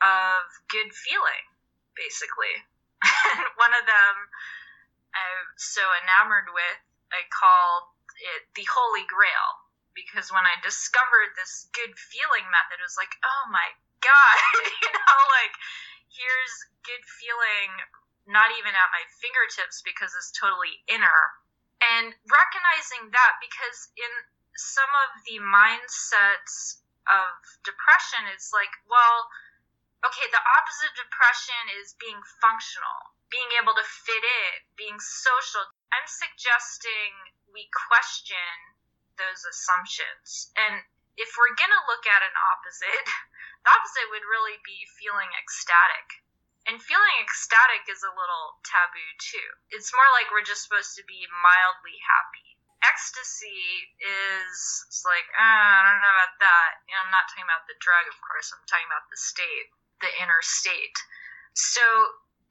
of 0.00 0.44
good 0.72 0.92
feeling, 0.92 1.44
basically. 1.96 2.56
And 3.26 3.42
one 3.58 3.74
of 3.74 3.84
them 3.84 4.14
I'm 5.16 5.48
so 5.56 5.80
enamored 6.04 6.52
with, 6.52 6.80
I 7.12 7.24
call 7.32 7.96
it 8.20 8.44
the 8.52 8.68
Holy 8.68 9.04
Grail. 9.08 9.48
Because 9.96 10.28
when 10.28 10.44
I 10.44 10.60
discovered 10.60 11.32
this 11.40 11.72
good 11.72 11.96
feeling 11.96 12.44
method, 12.52 12.76
it 12.76 12.84
was 12.84 13.00
like, 13.00 13.16
oh 13.24 13.44
my 13.48 13.64
God, 14.04 14.36
you 14.84 14.90
know, 14.92 15.16
like 15.40 15.56
here's 16.16 16.54
good 16.82 17.04
feeling 17.04 17.70
not 18.26 18.50
even 18.58 18.74
at 18.74 18.90
my 18.90 19.04
fingertips 19.22 19.86
because 19.86 20.10
it's 20.18 20.34
totally 20.34 20.82
inner. 20.90 21.20
And 21.78 22.10
recognizing 22.26 23.14
that 23.14 23.38
because 23.38 23.94
in 23.94 24.12
some 24.58 24.90
of 25.06 25.22
the 25.22 25.38
mindsets 25.38 26.82
of 27.06 27.30
depression, 27.62 28.26
it's 28.34 28.50
like, 28.50 28.72
well, 28.90 29.30
okay, 30.02 30.26
the 30.34 30.42
opposite 30.42 30.90
of 30.90 31.06
depression 31.06 31.62
is 31.78 31.94
being 32.02 32.18
functional, 32.42 33.14
being 33.30 33.50
able 33.62 33.78
to 33.78 33.86
fit 33.86 34.24
in, 34.26 34.54
being 34.74 34.98
social. 34.98 35.62
I'm 35.94 36.08
suggesting 36.10 37.38
we 37.54 37.70
question 37.70 38.50
those 39.22 39.46
assumptions. 39.46 40.50
And 40.58 40.82
if 41.16 41.34
we're 41.36 41.56
going 41.56 41.72
to 41.72 41.88
look 41.88 42.04
at 42.06 42.24
an 42.24 42.36
opposite, 42.54 43.06
the 43.64 43.72
opposite 43.72 44.08
would 44.12 44.24
really 44.28 44.60
be 44.62 44.88
feeling 45.00 45.32
ecstatic. 45.36 46.24
And 46.66 46.82
feeling 46.82 47.16
ecstatic 47.22 47.86
is 47.86 48.02
a 48.02 48.10
little 48.10 48.58
taboo 48.66 49.12
too. 49.22 49.48
It's 49.70 49.94
more 49.94 50.10
like 50.12 50.30
we're 50.34 50.46
just 50.46 50.66
supposed 50.66 50.98
to 50.98 51.04
be 51.06 51.26
mildly 51.30 51.98
happy 52.02 52.58
ecstasy 52.84 53.88
is 53.98 54.86
like 55.02 55.26
uh, 55.34 55.42
I 55.42 55.90
don't 55.90 55.98
know 56.04 56.12
about 56.12 56.38
that. 56.38 56.70
You 56.86 56.94
know, 56.94 57.02
I'm 57.08 57.10
not 57.10 57.26
talking 57.26 57.48
about 57.48 57.66
the 57.66 57.74
drug, 57.82 58.04
of 58.06 58.14
course. 58.22 58.52
I'm 58.52 58.62
talking 58.68 58.86
about 58.86 59.08
the 59.10 59.18
state 59.18 59.74
the 60.00 60.12
inner 60.20 60.42
state. 60.42 60.98
So 61.54 61.80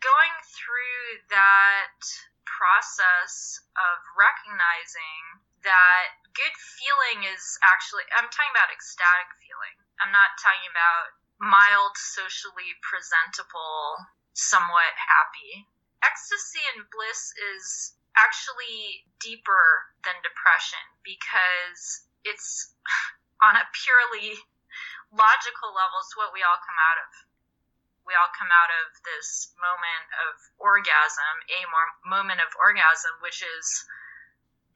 going 0.02 0.36
through 0.44 1.22
that 1.30 2.02
process 2.46 3.60
of 3.76 3.98
recognizing 4.16 5.24
that 5.66 6.16
good 6.38 6.56
feeling 6.78 7.26
is 7.26 7.58
actually, 7.66 8.06
I'm 8.14 8.30
talking 8.30 8.54
about 8.54 8.70
ecstatic 8.72 9.30
feeling. 9.42 9.76
I'm 9.98 10.14
not 10.14 10.38
talking 10.38 10.70
about 10.70 11.16
mild, 11.42 11.98
socially 11.98 12.78
presentable, 12.86 13.98
somewhat 14.38 14.94
happy. 14.96 15.68
Ecstasy 16.06 16.62
and 16.76 16.86
bliss 16.94 17.34
is 17.56 17.98
actually 18.16 19.10
deeper 19.20 19.92
than 20.06 20.16
depression 20.24 20.82
because 21.04 22.08
it's 22.24 22.72
on 23.46 23.58
a 23.60 23.66
purely 23.74 24.40
logical 25.12 25.72
level, 25.76 26.00
it's 26.04 26.16
what 26.16 26.32
we 26.32 26.44
all 26.44 26.60
come 26.64 26.80
out 26.80 27.00
of 27.00 27.10
we 28.06 28.13
all 28.13 28.30
come 28.38 28.54
out 28.54 28.70
of 28.70 28.94
this 29.02 29.52
moment 29.58 30.06
of 30.30 30.34
orgasm, 30.62 31.36
a 31.50 31.62
moment 32.06 32.39
of 32.39 32.54
orgasm, 32.62 33.18
which 33.26 33.41
is 33.41 33.65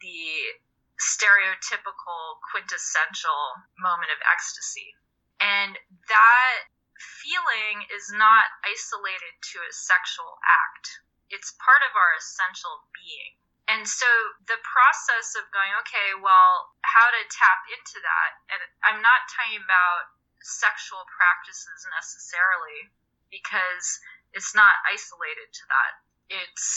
the 0.02 0.58
stereotypical 1.00 2.42
quintessential 2.52 3.64
moment 3.80 4.12
of 4.12 4.20
ecstasy. 4.28 4.98
And 5.40 5.78
that 6.12 6.60
feeling 7.00 7.88
is 7.96 8.12
not 8.12 8.52
isolated 8.68 9.40
to 9.56 9.64
a 9.64 9.72
sexual 9.72 10.36
act, 10.44 11.00
it's 11.32 11.56
part 11.62 11.80
of 11.88 11.96
our 11.96 12.12
essential 12.20 12.84
being. 12.92 13.40
And 13.70 13.86
so 13.86 14.10
the 14.50 14.58
process 14.66 15.38
of 15.38 15.54
going, 15.54 15.70
okay, 15.86 16.18
well, 16.18 16.74
how 16.82 17.06
to 17.06 17.22
tap 17.30 17.62
into 17.70 18.02
that, 18.02 18.32
and 18.50 18.62
I'm 18.82 19.00
not 19.06 19.30
talking 19.30 19.62
about 19.62 20.10
sexual 20.42 21.06
practices 21.06 21.86
necessarily, 21.94 22.90
because 23.32 24.00
it's 24.34 24.54
not 24.54 24.74
isolated 24.86 25.50
to 25.54 25.64
that. 25.70 25.92
It's 26.30 26.68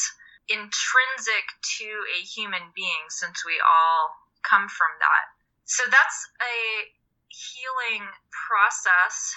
intrinsic 0.49 1.47
to 1.79 1.89
a 1.89 2.21
human 2.25 2.73
being 2.75 3.09
since 3.09 3.45
we 3.45 3.61
all 3.61 4.13
come 4.43 4.69
from 4.69 4.93
that. 5.01 5.25
So 5.65 5.85
that's 5.89 6.19
a 6.41 6.57
healing 7.29 8.09
process 8.31 9.35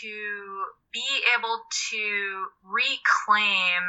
to 0.00 0.64
be 0.92 1.06
able 1.38 1.60
to 1.90 2.46
reclaim 2.64 3.82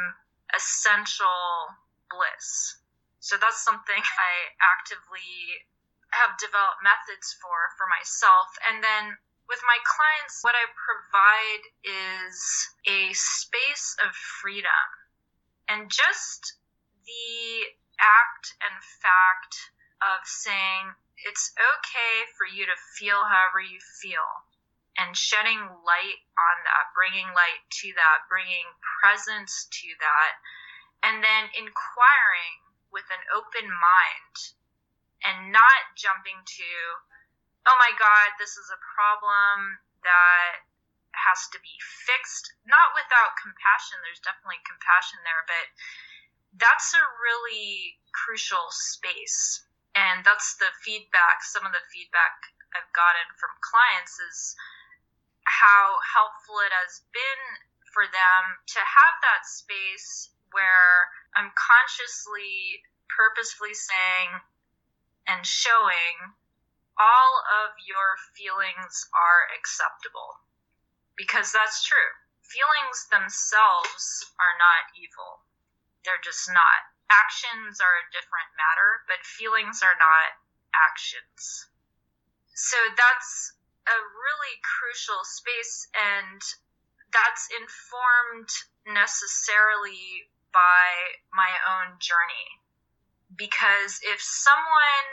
essential 0.54 1.72
bliss. 2.10 2.78
So 3.20 3.36
that's 3.36 3.64
something 3.64 4.02
I 4.18 4.34
actively 4.62 5.66
have 6.14 6.38
developed 6.38 6.80
methods 6.86 7.34
for 7.42 7.74
for 7.76 7.86
myself 7.90 8.48
and 8.70 8.80
then 8.80 9.18
with 9.48 9.62
my 9.66 9.78
clients, 9.86 10.42
what 10.42 10.58
I 10.58 10.66
provide 10.74 11.64
is 11.86 12.36
a 12.86 13.14
space 13.14 13.96
of 14.02 14.14
freedom. 14.42 14.86
And 15.68 15.90
just 15.90 16.58
the 17.06 17.70
act 17.98 18.54
and 18.62 18.76
fact 19.02 19.54
of 20.02 20.20
saying 20.26 20.94
it's 21.24 21.54
okay 21.56 22.14
for 22.36 22.46
you 22.46 22.66
to 22.66 22.76
feel 22.98 23.24
however 23.24 23.62
you 23.62 23.80
feel 24.02 24.26
and 24.98 25.16
shedding 25.16 25.60
light 25.84 26.20
on 26.36 26.56
that, 26.64 26.92
bringing 26.96 27.28
light 27.36 27.62
to 27.84 27.88
that, 27.96 28.24
bringing 28.28 28.64
presence 29.00 29.68
to 29.68 29.88
that, 30.00 30.32
and 31.04 31.20
then 31.20 31.52
inquiring 31.52 32.56
with 32.88 33.04
an 33.12 33.20
open 33.36 33.68
mind 33.68 34.36
and 35.24 35.52
not 35.52 35.92
jumping 35.96 36.40
to, 36.44 36.70
oh 37.66 37.76
my 37.82 37.92
God, 37.98 38.38
this 38.38 38.54
is 38.54 38.70
a 38.70 38.80
problem 38.94 39.82
that 40.06 40.66
has 41.14 41.50
to 41.50 41.58
be 41.58 41.76
fixed. 42.06 42.54
Not 42.66 42.94
without 42.94 43.34
compassion, 43.40 43.98
there's 44.06 44.22
definitely 44.22 44.62
compassion 44.62 45.18
there, 45.26 45.42
but 45.50 45.66
that's 46.56 46.94
a 46.94 47.04
really 47.20 47.98
crucial 48.14 48.70
space. 48.70 49.66
And 49.96 50.22
that's 50.22 50.60
the 50.60 50.70
feedback, 50.84 51.42
some 51.42 51.64
of 51.64 51.72
the 51.72 51.82
feedback 51.90 52.36
I've 52.76 52.92
gotten 52.92 53.26
from 53.40 53.50
clients 53.64 54.20
is 54.20 54.54
how 55.48 55.96
helpful 56.04 56.60
it 56.60 56.74
has 56.74 57.00
been 57.16 57.42
for 57.96 58.04
them 58.04 58.42
to 58.76 58.80
have 58.84 59.14
that 59.24 59.48
space 59.48 60.28
where 60.52 61.08
I'm 61.32 61.48
consciously, 61.56 62.84
purposefully 63.08 63.72
saying 63.72 64.30
and 65.26 65.40
showing 65.46 66.36
all 66.96 67.32
of 67.64 67.76
your 67.84 68.16
feelings 68.32 69.08
are 69.12 69.48
acceptable. 69.52 70.40
Because 71.16 71.52
that's 71.52 71.84
true. 71.84 72.12
Feelings 72.44 73.08
themselves 73.08 74.32
are 74.40 74.56
not 74.56 74.92
evil. 74.96 75.44
They're 76.04 76.22
just 76.22 76.48
not. 76.48 76.80
Actions 77.10 77.80
are 77.80 77.96
a 78.02 78.10
different 78.12 78.50
matter, 78.56 79.04
but 79.08 79.24
feelings 79.24 79.82
are 79.82 79.96
not 79.96 80.38
actions. 80.74 81.68
So 82.54 82.76
that's 82.96 83.52
a 83.86 83.98
really 84.00 84.56
crucial 84.64 85.22
space, 85.22 85.88
and 85.94 86.40
that's 87.12 87.48
informed 87.54 88.50
necessarily 88.86 90.30
by 90.52 91.20
my 91.34 91.52
own 91.66 91.98
journey. 92.00 92.48
Because 93.34 94.00
if 94.02 94.20
someone 94.22 95.08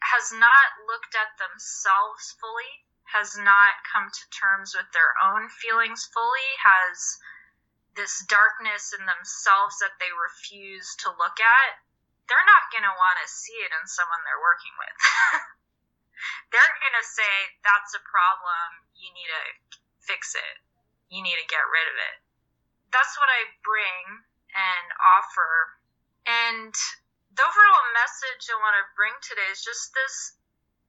has 0.00 0.32
not 0.32 0.80
looked 0.88 1.14
at 1.14 1.36
themselves 1.36 2.36
fully, 2.40 2.88
has 3.04 3.36
not 3.36 3.84
come 3.84 4.08
to 4.08 4.24
terms 4.32 4.74
with 4.74 4.88
their 4.92 5.12
own 5.20 5.48
feelings 5.48 6.08
fully, 6.08 6.50
has 6.62 7.18
this 7.96 8.24
darkness 8.26 8.94
in 8.96 9.04
themselves 9.04 9.78
that 9.82 9.98
they 9.98 10.10
refuse 10.14 10.94
to 11.02 11.10
look 11.18 11.36
at, 11.42 11.72
they're 12.30 12.46
not 12.46 12.70
going 12.70 12.86
to 12.86 12.94
want 12.94 13.18
to 13.18 13.26
see 13.26 13.58
it 13.58 13.74
in 13.74 13.84
someone 13.90 14.22
they're 14.22 14.38
working 14.38 14.74
with. 14.78 14.98
they're 16.54 16.76
going 16.78 16.98
to 17.02 17.06
say, 17.06 17.32
that's 17.66 17.92
a 17.98 18.02
problem. 18.06 18.86
You 18.94 19.10
need 19.10 19.26
to 19.26 19.44
fix 20.06 20.38
it. 20.38 20.56
You 21.10 21.26
need 21.26 21.34
to 21.42 21.50
get 21.50 21.66
rid 21.66 21.86
of 21.90 21.96
it. 21.98 22.16
That's 22.94 23.18
what 23.18 23.26
I 23.26 23.50
bring 23.66 24.22
and 24.54 24.86
offer. 25.18 25.52
And 26.22 26.74
the 27.30 27.46
overall 27.46 27.86
message 27.94 28.50
I 28.50 28.58
want 28.58 28.74
to 28.74 28.96
bring 28.98 29.14
today 29.22 29.46
is 29.54 29.62
just 29.62 29.94
this 29.94 30.34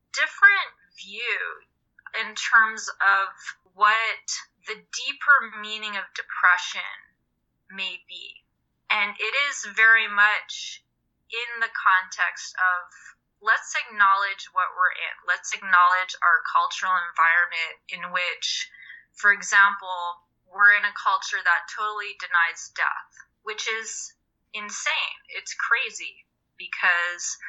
different 0.09 0.73
view 0.97 1.37
in 2.17 2.33
terms 2.33 2.89
of 2.97 3.29
what 3.77 4.25
the 4.65 4.75
deeper 4.75 5.37
meaning 5.61 5.93
of 6.01 6.17
depression 6.17 6.97
may 7.69 8.01
be. 8.09 8.41
And 8.89 9.13
it 9.21 9.33
is 9.53 9.69
very 9.77 10.09
much 10.09 10.81
in 11.29 11.61
the 11.61 11.71
context 11.71 12.57
of 12.57 12.89
let's 13.39 13.77
acknowledge 13.77 14.49
what 14.51 14.73
we're 14.73 14.97
in. 14.97 15.15
Let's 15.29 15.53
acknowledge 15.53 16.17
our 16.25 16.41
cultural 16.49 16.97
environment 17.05 17.75
in 17.87 18.03
which, 18.11 18.67
for 19.13 19.29
example, 19.29 20.25
we're 20.49 20.73
in 20.73 20.83
a 20.89 20.99
culture 20.99 21.39
that 21.39 21.71
totally 21.71 22.17
denies 22.17 22.73
death, 22.75 23.13
which 23.45 23.69
is 23.79 24.11
insane. 24.51 25.21
It's 25.31 25.55
crazy 25.55 26.27
because 26.61 27.41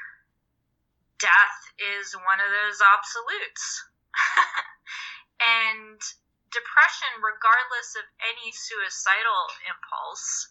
death 1.21 1.61
is 2.01 2.17
one 2.17 2.41
of 2.41 2.49
those 2.49 2.81
absolutes. 2.81 3.85
and 5.61 6.01
depression, 6.49 7.13
regardless 7.21 7.93
of 8.01 8.09
any 8.25 8.49
suicidal 8.57 9.43
impulse, 9.69 10.49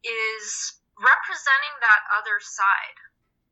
is 0.00 0.80
representing 0.96 1.76
that 1.84 2.08
other 2.16 2.40
side. 2.40 2.98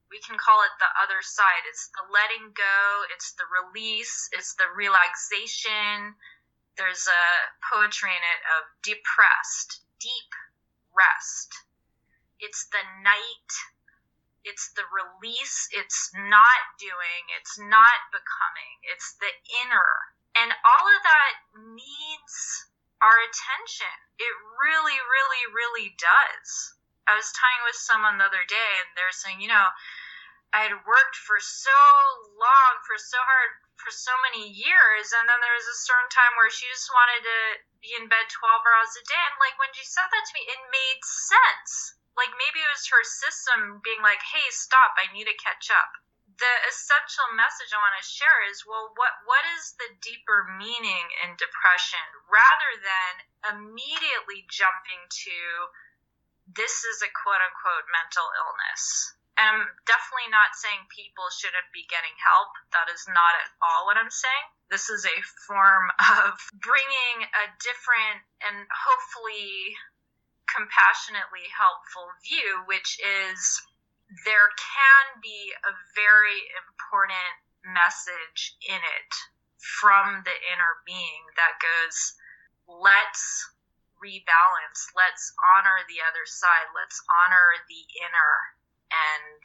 We 0.09 0.25
can 0.25 0.41
call 0.41 0.65
it 0.65 0.73
the 0.81 0.89
other 0.97 1.21
side. 1.21 1.69
It's 1.69 1.93
the 1.93 2.09
letting 2.09 2.57
go, 2.57 2.81
it's 3.13 3.37
the 3.37 3.45
release, 3.49 4.33
it's 4.33 4.57
the 4.57 4.73
relaxation. 4.73 6.17
There's 6.81 7.05
a 7.05 7.25
poetry 7.61 8.17
in 8.17 8.25
it 8.25 8.43
of 8.57 8.63
depressed, 8.81 9.85
deep 10.01 10.33
rest. 10.97 11.53
It's 12.41 12.71
the 12.73 12.85
night, 13.05 13.51
it's 14.49 14.73
the 14.73 14.89
release, 14.89 15.69
it's 15.77 16.11
not 16.17 16.61
doing, 16.81 17.23
it's 17.37 17.61
not 17.61 17.99
becoming, 18.11 18.75
it's 18.89 19.15
the 19.21 19.33
inner. 19.65 19.93
And 20.35 20.51
all 20.51 20.87
of 20.89 21.01
that 21.05 21.33
needs 21.77 22.37
our 23.05 23.19
attention. 23.21 23.95
It 24.19 24.35
really, 24.59 24.99
really, 24.99 25.45
really 25.53 25.95
does. 26.01 26.49
I 27.07 27.17
was 27.17 27.31
talking 27.33 27.65
with 27.65 27.79
someone 27.79 28.17
the 28.19 28.29
other 28.29 28.45
day, 28.45 28.71
and 28.85 28.89
they're 28.97 29.15
saying, 29.15 29.41
you 29.41 29.49
know, 29.49 29.69
I 30.53 30.65
had 30.65 30.85
worked 30.89 31.17
for 31.29 31.37
so 31.41 31.81
long, 32.37 32.73
for 32.89 32.97
so 32.97 33.21
hard, 33.21 33.53
for 33.77 33.93
so 33.93 34.13
many 34.29 34.49
years, 34.49 35.13
and 35.13 35.29
then 35.29 35.41
there 35.45 35.57
was 35.57 35.69
a 35.69 35.83
certain 35.85 36.09
time 36.09 36.35
where 36.37 36.51
she 36.51 36.67
just 36.73 36.89
wanted 36.89 37.21
to 37.25 37.41
be 37.85 37.93
in 38.01 38.09
bed 38.09 38.27
12 38.33 38.41
hours 38.41 38.97
a 38.97 39.05
day. 39.05 39.25
And 39.29 39.39
like 39.41 39.57
when 39.61 39.73
she 39.77 39.85
said 39.85 40.09
that 40.09 40.25
to 40.25 40.35
me, 40.35 40.43
it 40.49 40.61
made 40.73 41.01
sense. 41.05 41.98
Like 42.19 42.35
maybe 42.35 42.59
it 42.59 42.75
was 42.75 42.91
her 42.91 43.07
system 43.07 43.79
being 43.87 44.03
like, 44.03 44.19
hey, 44.19 44.43
stop, 44.51 44.99
I 44.99 45.07
need 45.15 45.31
to 45.31 45.39
catch 45.39 45.71
up. 45.71 45.95
The 46.27 46.55
essential 46.71 47.31
message 47.35 47.71
I 47.71 47.79
want 47.79 47.95
to 47.99 48.07
share 48.07 48.43
is 48.51 48.67
well, 48.67 48.91
what 48.99 49.15
what 49.27 49.43
is 49.59 49.79
the 49.79 49.91
deeper 50.03 50.51
meaning 50.59 51.07
in 51.23 51.39
depression 51.39 52.03
rather 52.27 52.71
than 52.83 53.13
immediately 53.55 54.47
jumping 54.51 55.07
to 55.07 55.39
this 56.55 56.85
is 56.85 57.05
a 57.05 57.11
quote 57.13 57.43
unquote 57.43 57.87
mental 57.93 58.25
illness. 58.25 59.15
And 59.39 59.47
I'm 59.47 59.71
definitely 59.87 60.35
not 60.35 60.59
saying 60.59 60.91
people 60.91 61.31
shouldn't 61.31 61.71
be 61.71 61.87
getting 61.87 62.15
help. 62.19 62.51
That 62.75 62.91
is 62.91 63.07
not 63.07 63.39
at 63.39 63.55
all 63.63 63.87
what 63.87 63.95
I'm 63.95 64.11
saying. 64.11 64.47
This 64.67 64.91
is 64.91 65.07
a 65.07 65.19
form 65.47 65.87
of 66.03 66.35
bringing 66.59 67.23
a 67.23 67.45
different 67.63 68.27
and 68.43 68.67
hopefully 68.67 69.79
compassionately 70.51 71.47
helpful 71.53 72.09
view, 72.25 72.65
which 72.67 72.99
is 73.01 73.39
there 74.25 74.49
can 74.57 75.21
be 75.21 75.53
a 75.65 75.73
very 75.95 76.41
important 76.57 77.37
message 77.65 78.57
in 78.65 78.81
it 78.81 79.13
from 79.61 80.25
the 80.25 80.37
inner 80.55 80.81
being 80.87 81.23
that 81.37 81.61
goes, 81.61 82.17
let's 82.65 83.53
rebalance. 84.01 84.81
Let's 84.97 85.35
honor 85.55 85.85
the 85.89 86.01
other 86.07 86.25
side. 86.25 86.71
Let's 86.73 87.03
honor 87.11 87.47
the 87.69 87.83
inner 88.01 88.35
and 88.89 89.45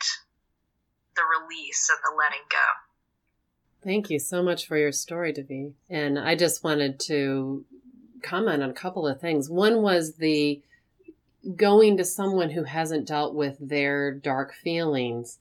the 1.15 1.25
release 1.25 1.89
and 1.89 1.99
the 1.99 2.15
letting 2.15 2.45
go. 2.49 2.67
Thank 3.83 4.09
you 4.09 4.19
so 4.19 4.41
much 4.41 4.65
for 4.65 4.77
your 4.77 4.91
story, 4.91 5.33
Devi. 5.33 5.73
And 5.89 6.17
I 6.17 6.35
just 6.35 6.63
wanted 6.63 6.99
to 7.01 7.65
comment 8.21 8.63
on 8.63 8.69
a 8.69 8.73
couple 8.73 9.07
of 9.07 9.19
things. 9.19 9.49
One 9.49 9.81
was 9.81 10.15
the 10.15 10.61
going 11.55 11.97
to 11.97 12.05
someone 12.05 12.51
who 12.51 12.63
hasn't 12.63 13.07
dealt 13.07 13.35
with 13.35 13.57
their 13.59 14.13
dark 14.13 14.53
feelings. 14.53 15.39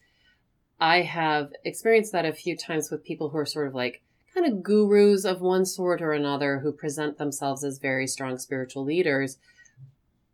I 0.80 1.02
have 1.02 1.52
experienced 1.64 2.12
that 2.12 2.24
a 2.24 2.32
few 2.32 2.56
times 2.56 2.90
with 2.90 3.04
people 3.04 3.28
who 3.28 3.38
are 3.38 3.46
sort 3.46 3.68
of 3.68 3.74
like, 3.74 4.02
kind 4.34 4.46
of 4.46 4.62
gurus 4.62 5.24
of 5.24 5.40
one 5.40 5.66
sort 5.66 6.00
or 6.00 6.12
another 6.12 6.60
who 6.60 6.72
present 6.72 7.18
themselves 7.18 7.62
as 7.62 7.78
very 7.78 8.06
strong 8.06 8.38
spiritual 8.38 8.84
leaders. 8.84 9.38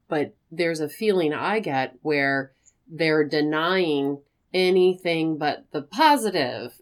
But 0.09 0.35
there's 0.51 0.81
a 0.81 0.89
feeling 0.89 1.35
I 1.35 1.61
get 1.61 1.97
where 2.03 2.53
they're 2.89 3.25
denying 3.25 4.21
anything 4.55 5.37
but 5.37 5.65
the 5.73 5.83
positive. 5.83 6.81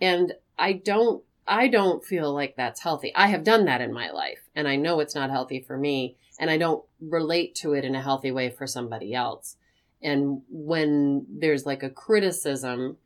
And 0.00 0.34
I 0.58 0.72
don't 0.72 1.22
I 1.46 1.66
don't 1.66 2.04
feel 2.04 2.32
like 2.32 2.54
that's 2.56 2.82
healthy. 2.82 3.12
I 3.14 3.26
have 3.26 3.42
done 3.42 3.64
that 3.64 3.80
in 3.80 3.92
my 3.92 4.10
life 4.10 4.38
and 4.54 4.68
I 4.68 4.76
know 4.76 5.00
it's 5.00 5.14
not 5.14 5.30
healthy 5.30 5.60
for 5.60 5.76
me 5.76 6.16
and 6.42 6.50
I 6.50 6.58
don't 6.58 6.84
relate 7.00 7.54
to 7.56 7.72
it 7.72 7.84
in 7.84 7.94
a 7.94 8.02
healthy 8.02 8.32
way 8.32 8.50
for 8.50 8.66
somebody 8.66 9.14
else. 9.14 9.54
And 10.02 10.42
when 10.50 11.24
there's 11.30 11.64
like 11.64 11.84
a 11.84 11.88
criticism 11.88 12.96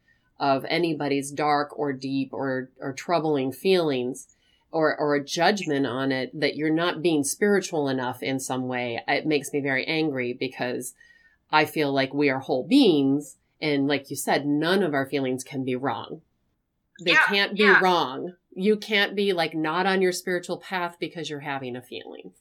of 0.40 0.64
anybody's 0.70 1.30
dark 1.30 1.78
or 1.78 1.92
deep 1.92 2.32
or, 2.32 2.70
or 2.80 2.94
troubling 2.94 3.52
feelings 3.52 4.28
or, 4.70 4.98
or 4.98 5.14
a 5.14 5.22
judgment 5.22 5.86
on 5.86 6.12
it 6.12 6.30
that 6.40 6.56
you're 6.56 6.70
not 6.70 7.02
being 7.02 7.24
spiritual 7.24 7.90
enough 7.90 8.22
in 8.22 8.40
some 8.40 8.68
way, 8.68 9.02
it 9.06 9.26
makes 9.26 9.52
me 9.52 9.60
very 9.60 9.84
angry 9.86 10.32
because 10.32 10.94
I 11.52 11.66
feel 11.66 11.92
like 11.92 12.14
we 12.14 12.30
are 12.30 12.38
whole 12.38 12.66
beings. 12.66 13.36
And 13.60 13.86
like 13.86 14.08
you 14.08 14.16
said, 14.16 14.46
none 14.46 14.82
of 14.82 14.94
our 14.94 15.04
feelings 15.04 15.44
can 15.44 15.62
be 15.62 15.76
wrong. 15.76 16.22
They 17.04 17.12
yeah, 17.12 17.24
can't 17.26 17.54
be 17.54 17.64
yeah. 17.64 17.80
wrong. 17.82 18.32
You 18.54 18.78
can't 18.78 19.14
be 19.14 19.34
like 19.34 19.54
not 19.54 19.84
on 19.84 20.00
your 20.00 20.12
spiritual 20.12 20.56
path 20.56 20.96
because 20.98 21.28
you're 21.28 21.40
having 21.40 21.76
a 21.76 21.82
feeling. 21.82 22.32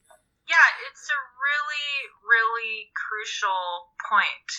Yeah, 0.46 0.68
it's 0.86 1.10
a 1.10 1.20
really, 1.42 1.94
really 2.22 2.94
crucial 2.94 3.90
point 3.98 4.52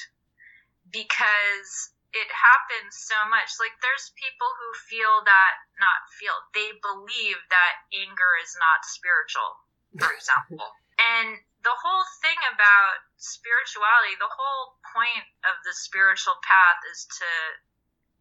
because 0.90 1.94
it 2.10 2.26
happens 2.32 2.98
so 2.98 3.18
much. 3.30 3.54
Like 3.62 3.78
there's 3.78 4.10
people 4.18 4.50
who 4.50 4.70
feel 4.90 5.22
that 5.22 5.52
not 5.78 6.10
feel 6.18 6.34
they 6.56 6.74
believe 6.82 7.38
that 7.54 7.86
anger 7.94 8.32
is 8.42 8.56
not 8.58 8.82
spiritual, 8.82 9.62
for 9.94 10.10
example. 10.10 10.66
and 11.14 11.38
the 11.62 11.74
whole 11.74 12.06
thing 12.22 12.38
about 12.50 13.06
spirituality, 13.18 14.18
the 14.18 14.30
whole 14.30 14.78
point 14.90 15.26
of 15.46 15.54
the 15.62 15.74
spiritual 15.74 16.38
path 16.42 16.82
is 16.90 17.06
to 17.22 17.30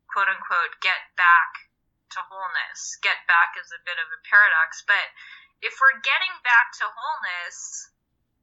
quote 0.05 0.29
unquote 0.29 0.77
get 0.85 1.01
back 1.17 1.64
to 2.15 2.21
wholeness. 2.23 2.97
Get 3.03 3.19
back 3.27 3.59
is 3.59 3.71
a 3.75 3.81
bit 3.83 3.99
of 3.99 4.07
a 4.07 4.19
paradox, 4.23 4.83
but 4.87 5.05
if 5.61 5.75
we're 5.79 5.99
getting 6.03 6.35
back 6.43 6.71
to 6.79 6.85
wholeness, 6.87 7.59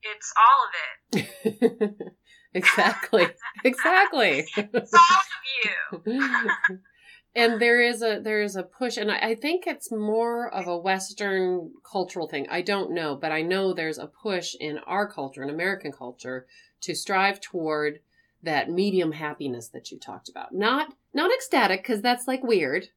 it's 0.02 0.30
all 0.36 0.60
of 0.66 0.72
it. 0.78 2.12
exactly. 2.54 3.26
exactly. 3.64 4.46
it's 4.56 4.94
all 4.94 5.22
of 5.24 5.42
you. 5.64 6.78
and 7.34 7.60
there 7.60 7.80
is 7.80 8.02
a 8.02 8.20
there 8.20 8.42
is 8.42 8.56
a 8.56 8.62
push 8.62 8.96
and 8.96 9.10
I, 9.10 9.18
I, 9.18 9.34
think 9.34 9.66
it's 9.66 9.90
more 9.90 10.52
of 10.52 10.66
a 10.66 10.76
western 10.76 11.70
cultural 11.90 12.28
thing 12.28 12.46
i 12.50 12.60
don't 12.60 12.92
know 12.92 13.16
but 13.16 13.32
i 13.32 13.42
know 13.42 13.72
there's 13.72 13.98
a 13.98 14.06
push 14.06 14.54
in 14.58 14.78
our 14.86 15.08
culture 15.10 15.42
in 15.42 15.50
american 15.50 15.92
culture 15.92 16.46
to 16.82 16.94
strive 16.94 17.40
toward 17.40 18.00
that 18.42 18.70
medium 18.70 19.12
happiness 19.12 19.68
that 19.68 19.90
you 19.90 19.98
talked 19.98 20.28
about 20.28 20.52
not 20.52 20.92
not 21.14 21.32
ecstatic 21.32 21.82
because 21.82 22.02
that's 22.02 22.28
like 22.28 22.42
weird 22.42 22.88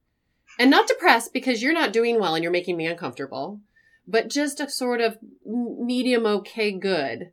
and 0.60 0.72
not 0.72 0.88
depressed 0.88 1.34
because 1.34 1.62
you're 1.62 1.74
not 1.74 1.94
doing 1.94 2.20
well 2.20 2.36
and 2.36 2.44
you're 2.44 2.52
making 2.52 2.78
me 2.78 2.88
uncomfortable, 2.88 3.60
but 4.08 4.30
just 4.30 4.60
a 4.60 4.70
sort 4.70 5.02
of 5.02 5.18
medium 5.46 6.26
okay 6.26 6.72
good. 6.72 7.32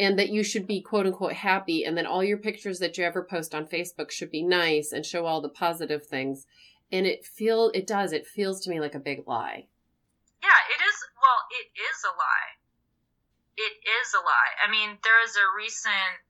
And 0.00 0.16
that 0.16 0.28
you 0.28 0.44
should 0.44 0.68
be 0.68 0.80
quote 0.80 1.06
unquote 1.06 1.32
happy, 1.32 1.82
and 1.82 1.98
then 1.98 2.06
all 2.06 2.22
your 2.22 2.38
pictures 2.38 2.78
that 2.78 2.96
you 2.96 3.04
ever 3.04 3.24
post 3.24 3.52
on 3.52 3.66
Facebook 3.66 4.12
should 4.12 4.30
be 4.30 4.44
nice 4.44 4.92
and 4.92 5.04
show 5.04 5.26
all 5.26 5.40
the 5.40 5.48
positive 5.48 6.06
things. 6.06 6.46
And 6.92 7.04
it 7.04 7.24
feel 7.24 7.72
it 7.74 7.84
does, 7.84 8.12
it 8.12 8.24
feels 8.24 8.60
to 8.60 8.70
me 8.70 8.78
like 8.78 8.94
a 8.94 9.00
big 9.00 9.26
lie. 9.26 9.66
Yeah, 10.40 10.60
it 10.70 10.78
is 10.78 10.96
well, 11.18 11.42
it 11.50 11.74
is 11.74 11.98
a 12.06 12.14
lie. 12.14 12.50
It 13.58 13.74
is 13.82 14.14
a 14.14 14.22
lie. 14.22 14.54
I 14.62 14.70
mean, 14.70 14.98
there 15.02 15.18
is 15.24 15.34
a 15.34 15.56
recent 15.58 16.22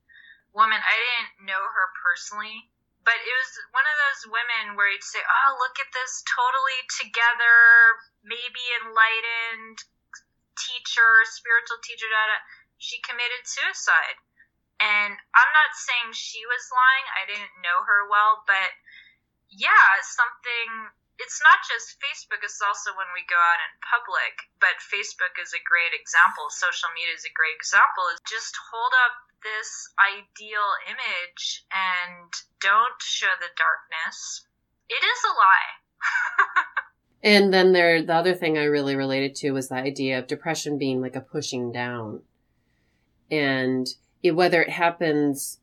woman, 0.55 0.81
I 0.81 0.97
didn't 0.97 1.47
know 1.47 1.61
her 1.61 1.87
personally, 2.01 2.73
but 3.09 3.17
it 3.25 3.33
was 3.41 3.53
one 3.73 3.89
of 3.89 3.97
those 4.05 4.29
women 4.29 4.77
where 4.77 4.93
you'd 4.93 5.01
say, 5.01 5.25
"Oh, 5.25 5.57
look 5.57 5.81
at 5.81 5.89
this 5.97 6.21
totally 6.29 6.81
together, 7.01 7.57
maybe 8.21 8.61
enlightened 8.85 9.81
teacher, 10.61 11.25
spiritual 11.25 11.81
teacher." 11.81 12.05
Da, 12.05 12.45
She 12.77 13.01
committed 13.01 13.49
suicide, 13.49 14.21
and 14.77 15.17
I'm 15.33 15.53
not 15.57 15.73
saying 15.73 16.13
she 16.13 16.45
was 16.45 16.69
lying. 16.69 17.07
I 17.17 17.25
didn't 17.25 17.65
know 17.65 17.81
her 17.89 18.05
well, 18.13 18.45
but 18.45 18.77
yeah, 19.49 20.05
something. 20.05 20.93
It's 21.19 21.43
not 21.43 21.61
just 21.67 21.99
Facebook; 21.99 22.41
it's 22.47 22.63
also 22.63 22.95
when 22.95 23.11
we 23.13 23.27
go 23.27 23.39
out 23.39 23.61
in 23.63 23.73
public. 23.83 24.35
But 24.63 24.79
Facebook 24.81 25.35
is 25.43 25.51
a 25.51 25.67
great 25.67 25.93
example. 25.93 26.47
Social 26.55 26.95
media 26.95 27.15
is 27.15 27.27
a 27.27 27.35
great 27.35 27.59
example. 27.59 28.07
Is 28.15 28.23
just 28.23 28.55
hold 28.71 28.95
up 29.07 29.29
this 29.43 29.89
ideal 29.99 30.69
image 30.89 31.65
and 31.71 32.33
don't 32.61 33.01
show 33.01 33.31
the 33.41 33.51
darkness, 33.57 34.47
it 34.89 35.03
is 35.05 35.21
a 35.25 35.35
lie. 35.35 35.71
and 37.23 37.53
then 37.53 37.73
there, 37.73 38.03
the 38.03 38.15
other 38.15 38.35
thing 38.35 38.59
I 38.59 38.65
really 38.65 38.97
related 38.97 39.35
to 39.37 39.53
was 39.53 39.69
the 39.69 39.77
idea 39.77 40.19
of 40.19 40.27
depression 40.27 40.79
being 40.79 41.01
like 41.01 41.17
a 41.17 41.21
pushing 41.21 41.73
down, 41.73 42.23
and 43.31 43.87
it, 44.23 44.33
whether 44.33 44.63
it 44.63 44.71
happens, 44.71 45.59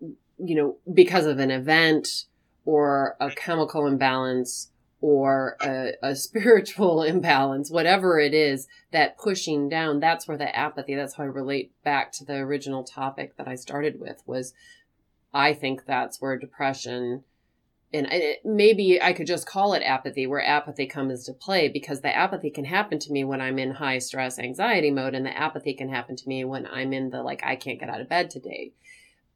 you 0.00 0.54
know, 0.54 0.76
because 0.92 1.26
of 1.26 1.38
an 1.38 1.50
event 1.50 2.24
or 2.64 3.16
a 3.20 3.30
chemical 3.30 3.86
imbalance 3.86 4.70
or 5.00 5.56
a, 5.62 5.92
a, 6.02 6.16
spiritual 6.16 7.02
imbalance, 7.02 7.70
whatever 7.70 8.18
it 8.18 8.34
is, 8.34 8.66
that 8.92 9.18
pushing 9.18 9.68
down, 9.68 10.00
that's 10.00 10.26
where 10.26 10.38
the 10.38 10.56
apathy, 10.56 10.94
that's 10.94 11.14
how 11.14 11.24
I 11.24 11.26
relate 11.26 11.72
back 11.82 12.12
to 12.12 12.24
the 12.24 12.34
original 12.34 12.84
topic 12.84 13.36
that 13.36 13.48
I 13.48 13.54
started 13.54 14.00
with 14.00 14.22
was 14.26 14.54
I 15.34 15.52
think 15.52 15.84
that's 15.84 16.20
where 16.20 16.38
depression 16.38 17.24
and 17.92 18.06
it, 18.10 18.44
maybe 18.44 19.00
I 19.00 19.12
could 19.12 19.26
just 19.26 19.46
call 19.46 19.74
it 19.74 19.82
apathy, 19.82 20.26
where 20.26 20.44
apathy 20.44 20.86
comes 20.86 21.24
to 21.24 21.32
play 21.32 21.68
because 21.68 22.00
the 22.00 22.14
apathy 22.14 22.50
can 22.50 22.64
happen 22.64 22.98
to 22.98 23.12
me 23.12 23.24
when 23.24 23.40
I'm 23.40 23.58
in 23.58 23.72
high 23.72 23.98
stress 23.98 24.38
anxiety 24.38 24.90
mode, 24.90 25.14
and 25.14 25.24
the 25.24 25.36
apathy 25.36 25.72
can 25.72 25.88
happen 25.88 26.16
to 26.16 26.28
me 26.28 26.44
when 26.44 26.66
I'm 26.66 26.92
in 26.92 27.10
the 27.10 27.22
like, 27.22 27.42
I 27.44 27.56
can't 27.56 27.78
get 27.78 27.88
out 27.88 28.00
of 28.00 28.08
bed 28.08 28.30
today. 28.30 28.72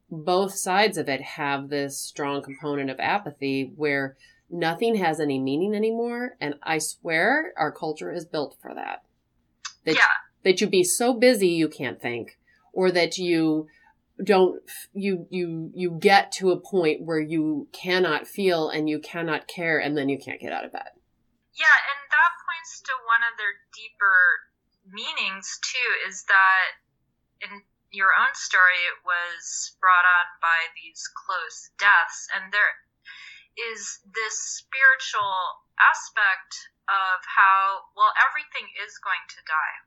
Both 0.09 0.55
sides 0.55 0.97
of 0.97 1.07
it 1.07 1.21
have 1.21 1.69
this 1.69 1.97
strong 1.97 2.41
component 2.41 2.89
of 2.89 2.99
apathy 2.99 3.71
where 3.75 4.17
nothing 4.51 4.95
has 4.95 5.19
any 5.19 5.39
meaning 5.39 5.73
anymore. 5.73 6.35
And 6.39 6.55
I 6.61 6.77
swear 6.79 7.53
our 7.57 7.71
culture 7.71 8.11
is 8.11 8.25
built 8.25 8.57
for 8.61 8.73
that. 8.73 9.03
That, 9.85 9.95
yeah. 9.95 10.01
that 10.43 10.61
you 10.61 10.67
be 10.67 10.83
so 10.83 11.13
busy 11.13 11.47
you 11.49 11.67
can't 11.67 12.01
think, 12.01 12.37
or 12.73 12.91
that 12.91 13.17
you 13.17 13.67
don't 14.23 14.61
you 14.93 15.25
you 15.29 15.71
you 15.73 15.97
get 15.99 16.31
to 16.33 16.51
a 16.51 16.59
point 16.59 17.01
where 17.01 17.19
you 17.19 17.67
cannot 17.71 18.27
feel 18.27 18.69
and 18.69 18.87
you 18.87 18.99
cannot 18.99 19.47
care 19.47 19.79
and 19.79 19.97
then 19.97 20.09
you 20.09 20.19
can't 20.19 20.39
get 20.39 20.53
out 20.53 20.65
of 20.65 20.71
bed. 20.71 20.93
Yeah, 21.57 21.77
and 21.89 21.99
that 22.11 22.31
points 22.45 22.81
to 22.85 22.93
one 23.09 23.25
of 23.25 23.37
their 23.37 23.57
deeper 23.73 24.17
meanings 24.85 25.59
too 25.65 26.09
is 26.09 26.23
that 26.27 26.77
in 27.41 27.61
your 27.91 28.13
own 28.15 28.33
story 28.33 28.81
it 28.87 28.99
was 29.03 29.75
brought 29.81 30.05
on 30.05 30.27
by 30.41 30.69
these 30.79 31.03
close 31.25 31.69
deaths 31.77 32.27
and 32.35 32.53
there 32.53 32.71
is 33.57 33.99
this 34.15 34.35
spiritual 34.63 35.65
aspect 35.79 36.71
of 36.87 37.23
how, 37.25 37.87
well, 37.95 38.11
everything 38.19 38.67
is 38.83 38.99
going 38.99 39.25
to 39.27 39.41
die. 39.47 39.77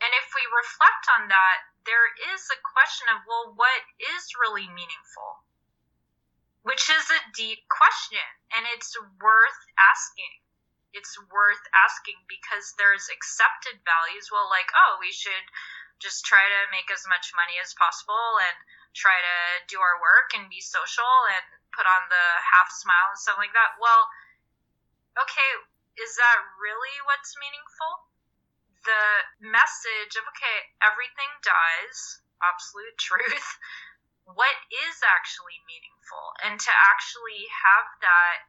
And 0.00 0.12
if 0.12 0.28
we 0.36 0.44
reflect 0.52 1.04
on 1.16 1.28
that, 1.32 1.58
there 1.88 2.08
is 2.34 2.44
a 2.52 2.60
question 2.60 3.08
of, 3.16 3.24
well, 3.24 3.56
what 3.56 3.82
is 3.96 4.36
really 4.36 4.68
meaningful? 4.68 5.40
Which 6.66 6.90
is 6.90 7.06
a 7.08 7.26
deep 7.32 7.64
question, 7.70 8.26
and 8.52 8.66
it's 8.74 8.92
worth 9.22 9.62
asking. 9.78 10.42
It's 10.92 11.16
worth 11.30 11.64
asking 11.72 12.18
because 12.26 12.74
there's 12.74 13.08
accepted 13.08 13.80
values. 13.86 14.28
Well, 14.28 14.50
like, 14.50 14.68
oh, 14.74 14.98
we 14.98 15.12
should 15.12 15.46
just 16.02 16.26
try 16.26 16.42
to 16.42 16.72
make 16.74 16.90
as 16.92 17.06
much 17.08 17.32
money 17.32 17.56
as 17.62 17.72
possible 17.78 18.40
and 18.42 18.56
try 18.96 19.14
to 19.14 19.38
do 19.68 19.76
our 19.76 20.00
work 20.00 20.32
and 20.32 20.48
be 20.48 20.64
social 20.64 21.14
and 21.36 21.44
put 21.76 21.84
on 21.84 22.08
the 22.08 22.26
half 22.40 22.72
smile 22.72 23.12
and 23.12 23.20
stuff 23.20 23.36
like 23.36 23.52
that. 23.52 23.76
Well, 23.76 24.08
okay, 25.20 25.50
is 26.00 26.16
that 26.16 26.38
really 26.56 26.96
what's 27.04 27.36
meaningful? 27.36 28.08
The 28.88 29.04
message 29.52 30.16
of, 30.16 30.24
okay, 30.32 30.72
everything 30.80 31.28
dies, 31.44 32.24
absolute 32.40 32.96
truth. 33.08 33.50
What 34.24 34.56
is 34.88 34.96
actually 35.04 35.60
meaningful? 35.68 36.24
And 36.42 36.58
to 36.58 36.72
actually 36.90 37.46
have 37.52 37.86
that 38.02 38.48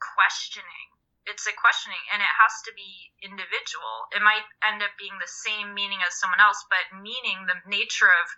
questioning. 0.00 0.88
It's 1.24 1.48
a 1.48 1.56
questioning 1.56 2.02
and 2.12 2.20
it 2.20 2.34
has 2.36 2.60
to 2.68 2.72
be 2.76 3.08
individual. 3.24 4.12
It 4.12 4.20
might 4.20 4.44
end 4.60 4.84
up 4.84 4.92
being 5.00 5.16
the 5.16 5.30
same 5.30 5.72
meaning 5.72 6.04
as 6.04 6.20
someone 6.20 6.40
else, 6.40 6.60
but 6.68 7.00
meaning, 7.00 7.48
the 7.48 7.56
nature 7.64 8.12
of 8.12 8.28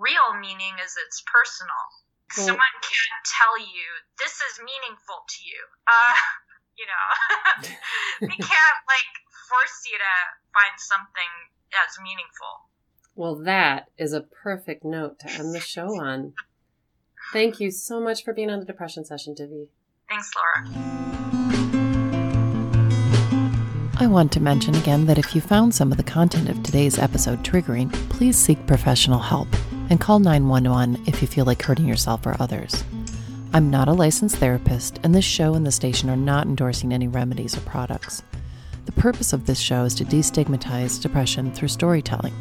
real 0.00 0.32
meaning 0.40 0.80
is 0.80 0.96
it's 0.96 1.22
personal 1.28 1.84
well, 2.36 2.46
someone 2.46 2.76
can't 2.80 3.24
tell 3.26 3.58
you 3.58 3.86
this 4.18 4.32
is 4.32 4.60
meaningful 4.60 5.20
to 5.28 5.38
you. 5.44 5.60
Uh, 5.86 6.14
you 6.78 6.86
know, 6.86 7.06
they 8.20 8.36
can't 8.48 8.80
like 8.88 9.12
force 9.48 9.82
you 9.90 9.98
to 9.98 10.14
find 10.54 10.78
something 10.78 11.32
as 11.74 11.98
meaningful. 12.02 12.70
Well, 13.14 13.36
that 13.44 13.88
is 13.98 14.12
a 14.12 14.20
perfect 14.20 14.84
note 14.84 15.18
to 15.20 15.30
end 15.30 15.54
the 15.54 15.60
show 15.60 16.00
on. 16.00 16.32
Thank 17.32 17.60
you 17.60 17.70
so 17.70 18.00
much 18.00 18.24
for 18.24 18.32
being 18.32 18.50
on 18.50 18.60
the 18.60 18.64
depression 18.64 19.04
session, 19.04 19.34
Divi. 19.34 19.68
Thanks, 20.08 20.30
Laura. 20.34 20.68
I 23.98 24.06
want 24.06 24.32
to 24.32 24.40
mention 24.40 24.74
again 24.76 25.04
that 25.06 25.18
if 25.18 25.34
you 25.34 25.42
found 25.42 25.74
some 25.74 25.92
of 25.92 25.98
the 25.98 26.02
content 26.02 26.48
of 26.48 26.62
today's 26.62 26.98
episode 26.98 27.42
triggering, 27.42 27.92
please 28.08 28.38
seek 28.38 28.66
professional 28.66 29.18
help 29.18 29.48
and 29.90 30.00
call 30.00 30.20
911 30.20 31.04
if 31.06 31.20
you 31.20 31.28
feel 31.28 31.44
like 31.44 31.62
hurting 31.62 31.86
yourself 31.86 32.24
or 32.24 32.34
others. 32.40 32.82
I'm 33.52 33.68
not 33.68 33.88
a 33.88 33.92
licensed 33.92 34.36
therapist, 34.36 35.00
and 35.02 35.12
this 35.12 35.24
show 35.24 35.54
and 35.54 35.66
the 35.66 35.72
station 35.72 36.08
are 36.08 36.16
not 36.16 36.46
endorsing 36.46 36.94
any 36.94 37.08
remedies 37.08 37.56
or 37.56 37.62
products. 37.62 38.22
The 38.86 38.92
purpose 38.92 39.32
of 39.32 39.46
this 39.46 39.58
show 39.58 39.82
is 39.84 39.94
to 39.96 40.04
destigmatize 40.04 41.02
depression 41.02 41.52
through 41.52 41.66
storytelling. 41.68 42.34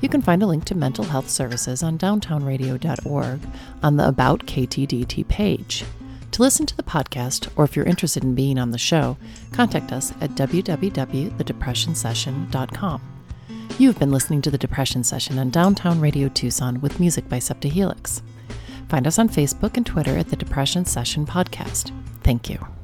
You 0.00 0.08
can 0.08 0.22
find 0.22 0.42
a 0.42 0.46
link 0.46 0.64
to 0.66 0.76
mental 0.76 1.04
health 1.04 1.28
services 1.28 1.82
on 1.82 1.98
downtownradio.org 1.98 3.40
on 3.82 3.96
the 3.96 4.06
About 4.06 4.46
KTDT 4.46 5.26
page. 5.26 5.84
To 6.32 6.42
listen 6.42 6.66
to 6.66 6.76
the 6.76 6.82
podcast, 6.82 7.48
or 7.56 7.64
if 7.64 7.74
you're 7.74 7.86
interested 7.86 8.22
in 8.22 8.34
being 8.34 8.58
on 8.58 8.70
the 8.70 8.78
show, 8.78 9.16
contact 9.52 9.90
us 9.90 10.12
at 10.20 10.30
www.thedepressionsession.com. 10.30 13.15
You've 13.78 13.98
been 13.98 14.10
listening 14.10 14.40
to 14.40 14.50
the 14.50 14.56
Depression 14.56 15.04
Session 15.04 15.38
on 15.38 15.50
Downtown 15.50 16.00
Radio 16.00 16.28
Tucson 16.28 16.80
with 16.80 16.98
music 16.98 17.28
by 17.28 17.38
Septa 17.38 17.68
Helix. 17.68 18.22
Find 18.88 19.06
us 19.06 19.18
on 19.18 19.28
Facebook 19.28 19.76
and 19.76 19.84
Twitter 19.84 20.16
at 20.16 20.30
the 20.30 20.36
Depression 20.36 20.86
Session 20.86 21.26
Podcast. 21.26 21.92
Thank 22.22 22.48
you. 22.48 22.75